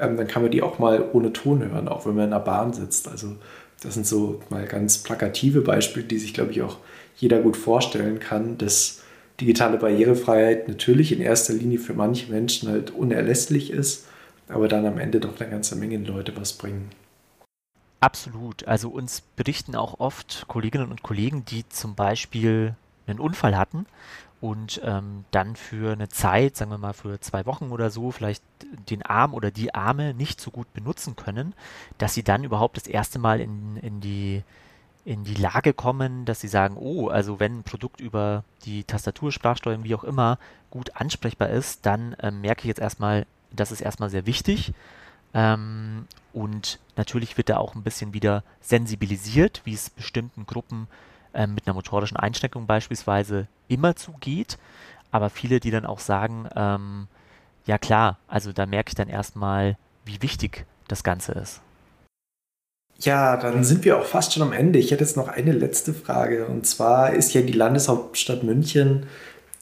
ähm, 0.00 0.16
dann 0.16 0.26
kann 0.26 0.42
man 0.42 0.50
die 0.50 0.62
auch 0.62 0.78
mal 0.78 1.04
ohne 1.12 1.32
Ton 1.32 1.62
hören, 1.62 1.88
auch 1.88 2.06
wenn 2.06 2.14
man 2.14 2.24
in 2.24 2.30
der 2.30 2.38
Bahn 2.40 2.72
sitzt. 2.72 3.08
Also 3.08 3.36
das 3.82 3.94
sind 3.94 4.06
so 4.06 4.40
mal 4.50 4.66
ganz 4.66 4.98
plakative 4.98 5.60
Beispiele, 5.60 6.06
die 6.06 6.18
sich, 6.18 6.34
glaube 6.34 6.52
ich, 6.52 6.62
auch 6.62 6.78
jeder 7.16 7.40
gut 7.40 7.56
vorstellen 7.56 8.18
kann, 8.18 8.58
dass 8.58 9.02
digitale 9.40 9.78
Barrierefreiheit 9.78 10.68
natürlich 10.68 11.12
in 11.12 11.20
erster 11.20 11.54
Linie 11.54 11.78
für 11.78 11.94
manche 11.94 12.30
Menschen 12.30 12.68
halt 12.68 12.90
unerlässlich 12.90 13.70
ist, 13.70 14.06
aber 14.48 14.68
dann 14.68 14.86
am 14.86 14.98
Ende 14.98 15.20
doch 15.20 15.40
eine 15.40 15.50
ganze 15.50 15.76
Menge 15.76 15.98
Leute 15.98 16.36
was 16.36 16.52
bringen. 16.52 16.90
Absolut. 18.00 18.66
Also 18.66 18.88
uns 18.88 19.22
berichten 19.36 19.76
auch 19.76 20.00
oft 20.00 20.46
Kolleginnen 20.48 20.90
und 20.90 21.02
Kollegen, 21.02 21.44
die 21.44 21.68
zum 21.68 21.94
Beispiel 21.94 22.74
einen 23.06 23.20
Unfall 23.20 23.56
hatten 23.56 23.86
und 24.40 24.80
ähm, 24.84 25.24
dann 25.30 25.54
für 25.54 25.92
eine 25.92 26.08
Zeit, 26.08 26.56
sagen 26.56 26.70
wir 26.70 26.78
mal 26.78 26.94
für 26.94 27.20
zwei 27.20 27.44
Wochen 27.46 27.70
oder 27.70 27.90
so, 27.90 28.10
vielleicht 28.10 28.42
den 28.88 29.02
Arm 29.02 29.34
oder 29.34 29.50
die 29.50 29.74
Arme 29.74 30.14
nicht 30.14 30.40
so 30.40 30.50
gut 30.50 30.72
benutzen 30.72 31.16
können, 31.16 31.54
dass 31.98 32.14
sie 32.14 32.22
dann 32.22 32.44
überhaupt 32.44 32.76
das 32.76 32.86
erste 32.86 33.18
Mal 33.18 33.40
in, 33.40 33.76
in 33.76 34.00
die 34.00 34.42
in 35.04 35.24
die 35.24 35.34
Lage 35.34 35.72
kommen, 35.72 36.26
dass 36.26 36.40
sie 36.40 36.48
sagen, 36.48 36.76
oh, 36.78 37.08
also 37.08 37.40
wenn 37.40 37.60
ein 37.60 37.62
Produkt 37.62 38.00
über 38.00 38.44
die 38.64 38.84
Tastatur, 38.84 39.32
Sprachsteuerung, 39.32 39.82
wie 39.82 39.94
auch 39.94 40.04
immer, 40.04 40.38
gut 40.70 40.94
ansprechbar 40.94 41.48
ist, 41.48 41.86
dann 41.86 42.14
ähm, 42.20 42.42
merke 42.42 42.60
ich 42.60 42.66
jetzt 42.66 42.80
erstmal, 42.80 43.26
das 43.50 43.72
ist 43.72 43.80
erstmal 43.80 44.10
sehr 44.10 44.26
wichtig. 44.26 44.74
Ähm, 45.32 46.06
und 46.32 46.78
natürlich 46.96 47.36
wird 47.36 47.48
da 47.48 47.56
auch 47.56 47.74
ein 47.74 47.82
bisschen 47.82 48.12
wieder 48.12 48.44
sensibilisiert, 48.60 49.62
wie 49.64 49.74
es 49.74 49.90
bestimmten 49.90 50.46
Gruppen 50.46 50.86
ähm, 51.34 51.54
mit 51.54 51.66
einer 51.66 51.74
motorischen 51.74 52.16
Einschränkung 52.16 52.66
beispielsweise 52.66 53.46
immer 53.68 53.96
zugeht. 53.96 54.58
Aber 55.10 55.30
viele, 55.30 55.60
die 55.60 55.70
dann 55.70 55.86
auch 55.86 55.98
sagen, 55.98 56.48
ähm, 56.54 57.08
ja 57.66 57.78
klar, 57.78 58.18
also 58.28 58.52
da 58.52 58.66
merke 58.66 58.90
ich 58.90 58.94
dann 58.94 59.08
erstmal, 59.08 59.76
wie 60.04 60.22
wichtig 60.22 60.66
das 60.88 61.02
Ganze 61.02 61.32
ist. 61.32 61.60
Ja, 62.98 63.36
dann 63.38 63.64
sind 63.64 63.84
wir 63.84 63.96
auch 63.96 64.04
fast 64.04 64.34
schon 64.34 64.42
am 64.42 64.52
Ende. 64.52 64.78
Ich 64.78 64.90
hätte 64.90 65.04
jetzt 65.04 65.16
noch 65.16 65.28
eine 65.28 65.52
letzte 65.52 65.94
Frage. 65.94 66.46
Und 66.46 66.66
zwar 66.66 67.14
ist 67.14 67.32
ja 67.32 67.40
die 67.40 67.52
Landeshauptstadt 67.52 68.42
München 68.42 69.06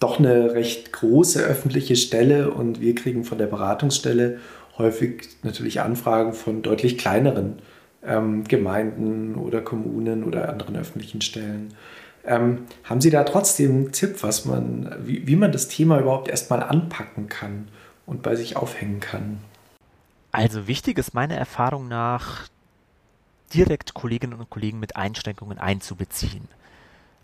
doch 0.00 0.18
eine 0.18 0.54
recht 0.54 0.92
große 0.92 1.40
öffentliche 1.42 1.96
Stelle 1.96 2.50
und 2.50 2.80
wir 2.80 2.94
kriegen 2.94 3.24
von 3.24 3.38
der 3.38 3.46
Beratungsstelle 3.46 4.38
häufig 4.76 5.28
natürlich 5.42 5.80
Anfragen 5.80 6.32
von 6.32 6.62
deutlich 6.62 6.98
kleineren 6.98 7.58
ähm, 8.08 8.44
Gemeinden 8.44 9.34
oder 9.34 9.60
Kommunen 9.60 10.24
oder 10.24 10.48
anderen 10.48 10.76
öffentlichen 10.76 11.20
Stellen. 11.20 11.74
Ähm, 12.24 12.66
haben 12.84 13.00
Sie 13.00 13.10
da 13.10 13.24
trotzdem 13.24 13.70
einen 13.70 13.92
Tipp, 13.92 14.22
was 14.22 14.44
man, 14.44 14.94
wie, 15.00 15.26
wie 15.26 15.36
man 15.36 15.52
das 15.52 15.68
Thema 15.68 15.98
überhaupt 16.00 16.28
erstmal 16.28 16.62
anpacken 16.62 17.28
kann 17.28 17.68
und 18.06 18.22
bei 18.22 18.34
sich 18.36 18.56
aufhängen 18.56 19.00
kann? 19.00 19.38
Also 20.32 20.66
wichtig 20.66 20.98
ist 20.98 21.14
meiner 21.14 21.36
Erfahrung 21.36 21.88
nach, 21.88 22.48
direkt 23.54 23.94
Kolleginnen 23.94 24.38
und 24.38 24.50
Kollegen 24.50 24.78
mit 24.78 24.96
Einschränkungen 24.96 25.58
einzubeziehen. 25.58 26.48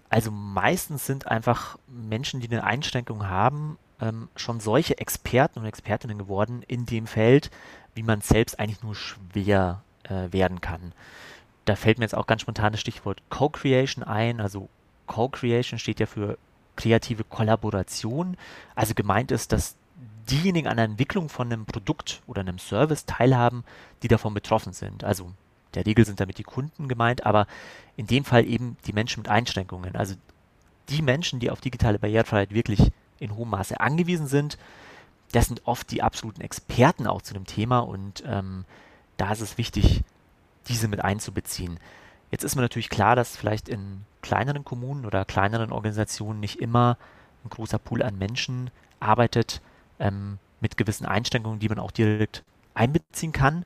Also 0.08 0.30
meistens 0.30 1.06
sind 1.06 1.26
einfach 1.26 1.76
Menschen, 1.88 2.40
die 2.40 2.48
eine 2.48 2.64
Einschränkung 2.64 3.28
haben, 3.28 3.78
ähm, 4.00 4.28
schon 4.36 4.60
solche 4.60 4.98
Experten 4.98 5.58
und 5.58 5.66
Expertinnen 5.66 6.18
geworden 6.18 6.62
in 6.66 6.86
dem 6.86 7.06
Feld, 7.06 7.50
wie 7.94 8.02
man 8.02 8.20
selbst 8.20 8.58
eigentlich 8.58 8.82
nur 8.82 8.94
schwer 8.94 9.82
äh, 10.04 10.32
werden 10.32 10.60
kann. 10.60 10.92
Da 11.64 11.76
fällt 11.76 11.98
mir 11.98 12.04
jetzt 12.04 12.14
auch 12.14 12.26
ganz 12.26 12.42
spontan 12.42 12.72
das 12.72 12.80
Stichwort 12.80 13.22
Co-Creation 13.30 14.04
ein. 14.04 14.40
Also 14.40 14.68
Co-Creation 15.06 15.78
steht 15.78 16.00
ja 16.00 16.06
für 16.06 16.38
kreative 16.76 17.24
Kollaboration. 17.24 18.36
Also 18.74 18.94
gemeint 18.94 19.30
ist, 19.30 19.52
dass 19.52 19.76
diejenigen 20.30 20.68
an 20.68 20.76
der 20.76 20.86
Entwicklung 20.86 21.28
von 21.28 21.52
einem 21.52 21.66
Produkt 21.66 22.22
oder 22.26 22.40
einem 22.40 22.58
Service 22.58 23.04
teilhaben, 23.06 23.64
die 24.02 24.08
davon 24.08 24.34
betroffen 24.34 24.72
sind. 24.72 25.04
Also 25.04 25.30
der 25.74 25.86
Regel 25.86 26.06
sind 26.06 26.20
damit 26.20 26.38
die 26.38 26.44
Kunden 26.44 26.88
gemeint, 26.88 27.26
aber 27.26 27.46
in 27.96 28.06
dem 28.06 28.24
Fall 28.24 28.46
eben 28.46 28.76
die 28.86 28.92
Menschen 28.92 29.20
mit 29.20 29.28
Einschränkungen. 29.28 29.96
Also 29.96 30.14
die 30.88 31.02
Menschen, 31.02 31.40
die 31.40 31.50
auf 31.50 31.60
digitale 31.60 31.98
Barrierefreiheit 31.98 32.54
wirklich 32.54 32.92
in 33.18 33.36
hohem 33.36 33.50
Maße 33.50 33.80
angewiesen 33.80 34.26
sind, 34.26 34.58
das 35.32 35.46
sind 35.46 35.62
oft 35.66 35.90
die 35.90 36.02
absoluten 36.02 36.42
Experten 36.42 37.06
auch 37.06 37.22
zu 37.22 37.34
dem 37.34 37.46
Thema 37.46 37.80
und 37.80 38.22
ähm, 38.26 38.64
da 39.16 39.32
ist 39.32 39.40
es 39.40 39.58
wichtig, 39.58 40.02
diese 40.68 40.88
mit 40.88 41.04
einzubeziehen. 41.04 41.78
Jetzt 42.30 42.44
ist 42.44 42.56
mir 42.56 42.62
natürlich 42.62 42.88
klar, 42.88 43.16
dass 43.16 43.36
vielleicht 43.36 43.68
in 43.68 44.04
kleineren 44.22 44.64
Kommunen 44.64 45.06
oder 45.06 45.24
kleineren 45.24 45.72
Organisationen 45.72 46.40
nicht 46.40 46.60
immer 46.60 46.96
ein 47.44 47.50
großer 47.50 47.78
Pool 47.78 48.02
an 48.02 48.18
Menschen 48.18 48.70
arbeitet 48.98 49.60
ähm, 49.98 50.38
mit 50.60 50.76
gewissen 50.76 51.06
Einschränkungen, 51.06 51.60
die 51.60 51.68
man 51.68 51.78
auch 51.78 51.90
direkt 51.90 52.42
einbeziehen 52.72 53.32
kann. 53.32 53.64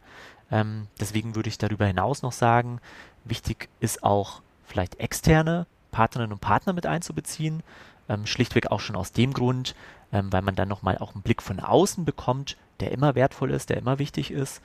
Ähm, 0.51 0.89
deswegen 1.01 1.37
würde 1.37 1.49
ich 1.49 1.59
darüber 1.59 1.87
hinaus 1.87 2.23
noch 2.23 2.33
sagen, 2.33 2.81
wichtig 3.25 3.69
ist 3.81 4.03
auch 4.03 4.43
vielleicht 4.67 4.99
externe 5.01 5.67
Partnerinnen 5.91 6.33
und 6.33 6.41
Partner 6.41 6.73
mit 6.73 6.87
einzubeziehen. 6.87 7.63
ähm, 8.09 8.27
schlichtweg 8.27 8.71
auch 8.71 8.81
schon 8.81 8.97
aus 8.97 9.13
dem 9.13 9.33
Grund, 9.33 9.75
ähm, 10.13 10.33
weil 10.33 10.43
man 10.43 10.55
dann 10.55 10.69
nochmal 10.69 10.99
auch 10.99 11.15
einen 11.15 11.23
Blick 11.23 11.43
von 11.43 11.61
außen 11.61 12.05
bekommt, 12.05 12.57
der 12.81 12.93
immer 12.93 13.15
wertvoll 13.15 13.51
ist, 13.51 13.71
der 13.71 13.77
immer 13.77 13.99
wichtig 13.99 14.31
ist. 14.31 14.63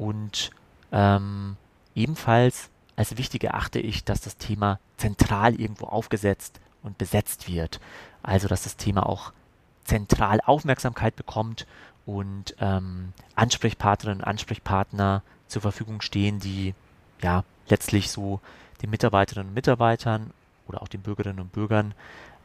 Und 0.00 0.50
ähm, 0.92 1.58
ebenfalls 1.94 2.70
als 2.96 3.18
wichtig 3.18 3.44
erachte 3.44 3.80
ich, 3.80 4.02
dass 4.02 4.22
das 4.22 4.38
Thema 4.38 4.78
zentral 4.96 5.60
irgendwo 5.60 5.86
aufgesetzt 5.86 6.58
und 6.82 6.96
besetzt 6.96 7.48
wird. 7.48 7.80
Also 8.22 8.48
dass 8.48 8.62
das 8.62 8.78
Thema 8.78 9.04
auch 9.06 9.32
zentral 9.84 10.40
Aufmerksamkeit 10.40 11.16
bekommt 11.16 11.66
und 12.06 12.56
ähm, 12.60 13.12
Ansprechpartnerinnen 13.34 14.22
und 14.22 14.26
Ansprechpartner 14.26 15.22
zur 15.48 15.60
Verfügung 15.60 16.00
stehen, 16.00 16.40
die 16.40 16.74
ja 17.20 17.44
letztlich 17.68 18.10
so 18.10 18.40
den 18.80 18.88
Mitarbeiterinnen 18.88 19.48
und 19.48 19.54
Mitarbeitern 19.54 20.30
oder 20.66 20.80
auch 20.80 20.88
den 20.88 21.02
Bürgerinnen 21.02 21.40
und 21.40 21.52
Bürgern 21.52 21.92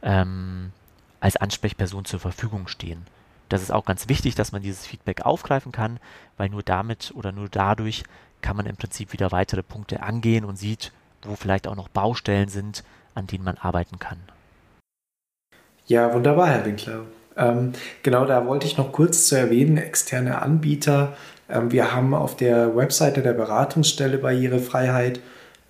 ähm, 0.02 0.72
als 1.20 1.36
Ansprechperson 1.36 2.04
zur 2.04 2.20
Verfügung 2.20 2.68
stehen. 2.68 3.06
Das 3.48 3.62
ist 3.62 3.70
auch 3.70 3.84
ganz 3.84 4.08
wichtig, 4.08 4.34
dass 4.34 4.52
man 4.52 4.62
dieses 4.62 4.86
Feedback 4.86 5.22
aufgreifen 5.22 5.72
kann, 5.72 5.98
weil 6.36 6.48
nur 6.48 6.62
damit 6.62 7.12
oder 7.14 7.32
nur 7.32 7.48
dadurch 7.48 8.04
kann 8.42 8.56
man 8.56 8.66
im 8.66 8.76
Prinzip 8.76 9.12
wieder 9.12 9.32
weitere 9.32 9.62
Punkte 9.62 10.02
angehen 10.02 10.44
und 10.44 10.56
sieht, 10.56 10.92
wo 11.22 11.36
vielleicht 11.36 11.66
auch 11.66 11.76
noch 11.76 11.88
Baustellen 11.88 12.48
sind, 12.48 12.84
an 13.14 13.26
denen 13.26 13.44
man 13.44 13.56
arbeiten 13.56 13.98
kann. 13.98 14.18
Ja, 15.86 16.12
wunderbar, 16.12 16.48
Herr 16.48 16.64
Winkler. 16.64 17.02
Ähm, 17.36 17.72
genau, 18.02 18.24
da 18.24 18.46
wollte 18.46 18.66
ich 18.66 18.76
noch 18.76 18.92
kurz 18.92 19.28
zu 19.28 19.36
erwähnen, 19.36 19.76
externe 19.76 20.42
Anbieter. 20.42 21.16
Ähm, 21.48 21.70
wir 21.70 21.92
haben 21.94 22.14
auf 22.14 22.36
der 22.36 22.74
Webseite 22.76 23.22
der 23.22 23.34
Beratungsstelle 23.34 24.18
Barrierefreiheit 24.18 25.20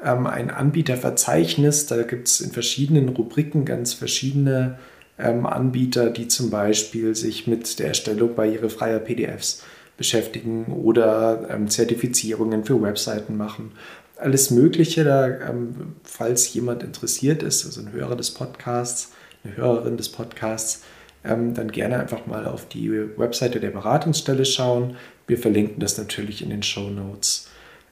ähm, 0.03 0.27
ein 0.27 0.51
Anbieterverzeichnis. 0.51 1.87
Da 1.87 2.03
gibt 2.03 2.29
es 2.29 2.41
in 2.41 2.53
verschiedenen 2.53 3.09
Rubriken 3.09 3.65
ganz 3.65 3.95
verschiedene 3.95 4.79
ähm, 5.19 5.47
Anbieter, 5.47 6.11
die 6.11 6.29
zum 6.29 6.51
Beispiel 6.51 7.15
sich 7.15 7.47
mit 7.47 7.79
der 7.79 7.89
Erstellung 7.89 8.35
barrierefreier 8.35 8.99
PDFs 8.99 9.63
beschäftigen 9.97 10.67
oder 10.67 11.49
ähm, 11.51 11.69
Zertifizierungen 11.69 12.65
für 12.65 12.81
Webseiten 12.83 13.37
machen. 13.37 13.73
Alles 14.17 14.51
Mögliche, 14.51 15.05
da, 15.05 15.27
ähm, 15.27 15.95
falls 16.03 16.53
jemand 16.55 16.83
interessiert 16.83 17.43
ist, 17.43 17.65
also 17.65 17.81
ein 17.81 17.93
Hörer 17.93 18.17
des 18.17 18.31
Podcasts, 18.31 19.13
eine 19.45 19.57
Hörerin 19.57 19.97
des 19.97 20.11
Podcasts, 20.11 20.83
ähm, 21.25 21.55
dann 21.55 21.73
gerne 21.73 21.99
einfach 21.99 22.27
mal 22.27 22.47
auf 22.47 22.69
die 22.69 22.91
Webseite 23.19 23.61
der 23.61 23.71
Beratungsstelle 23.71 24.45
schauen. 24.45 24.97
Wir 25.27 25.39
verlinken 25.39 25.81
das 25.81 25.99
natürlich 25.99 26.43
in 26.43 26.51
den 26.51 26.63
Show 26.63 26.89
Notes. 26.89 27.49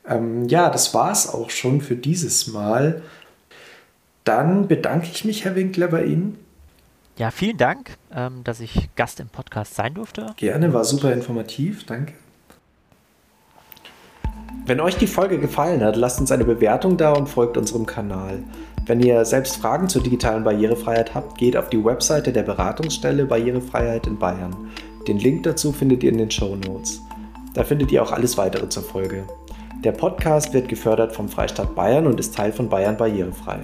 Ähm, 0.06 0.48
ja, 0.48 0.70
das 0.70 0.94
war 0.94 1.12
es 1.12 1.28
auch 1.28 1.50
schon 1.50 1.80
für 1.80 1.96
dieses 1.96 2.46
Mal. 2.46 3.02
Dann 4.24 4.68
bedanke 4.68 5.08
ich 5.12 5.24
mich, 5.24 5.44
Herr 5.44 5.56
Winkler, 5.56 5.88
bei 5.88 6.04
Ihnen. 6.04 6.38
Ja, 7.16 7.30
vielen 7.30 7.56
Dank, 7.56 7.96
ähm, 8.12 8.42
dass 8.42 8.58
ich 8.60 8.88
Gast 8.96 9.20
im 9.20 9.28
Podcast 9.28 9.74
sein 9.74 9.94
durfte. 9.94 10.26
Gerne, 10.36 10.72
war 10.72 10.84
super 10.84 11.12
informativ. 11.12 11.86
Danke. 11.86 12.14
Wenn 14.66 14.80
euch 14.80 14.96
die 14.96 15.06
Folge 15.06 15.38
gefallen 15.38 15.82
hat, 15.84 15.94
lasst 15.94 16.18
uns 16.20 16.32
eine 16.32 16.44
Bewertung 16.44 16.96
da 16.96 17.12
und 17.12 17.28
folgt 17.28 17.56
unserem 17.56 17.86
Kanal. 17.86 18.42
Wenn 18.86 19.00
ihr 19.00 19.24
selbst 19.24 19.58
Fragen 19.58 19.88
zur 19.88 20.02
digitalen 20.02 20.42
Barrierefreiheit 20.42 21.14
habt, 21.14 21.38
geht 21.38 21.56
auf 21.56 21.68
die 21.68 21.84
Webseite 21.84 22.32
der 22.32 22.42
Beratungsstelle 22.42 23.26
Barrierefreiheit 23.26 24.06
in 24.06 24.18
Bayern. 24.18 24.70
Den 25.06 25.18
Link 25.18 25.44
dazu 25.44 25.70
findet 25.70 26.02
ihr 26.02 26.10
in 26.10 26.18
den 26.18 26.30
Show 26.30 26.56
Notes. 26.56 27.00
Da 27.52 27.62
findet 27.62 27.92
ihr 27.92 28.02
auch 28.02 28.10
alles 28.10 28.36
weitere 28.38 28.68
zur 28.68 28.82
Folge. 28.82 29.24
Der 29.84 29.92
Podcast 29.92 30.52
wird 30.52 30.68
gefördert 30.68 31.12
vom 31.12 31.28
Freistaat 31.28 31.74
Bayern 31.74 32.06
und 32.06 32.18
ist 32.18 32.34
Teil 32.34 32.52
von 32.52 32.68
Bayern 32.68 32.96
Barrierefrei. 32.96 33.60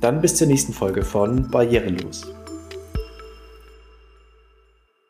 Dann 0.00 0.20
bis 0.20 0.36
zur 0.36 0.46
nächsten 0.46 0.74
Folge 0.74 1.02
von 1.02 1.50
Barrierelos. 1.50 2.26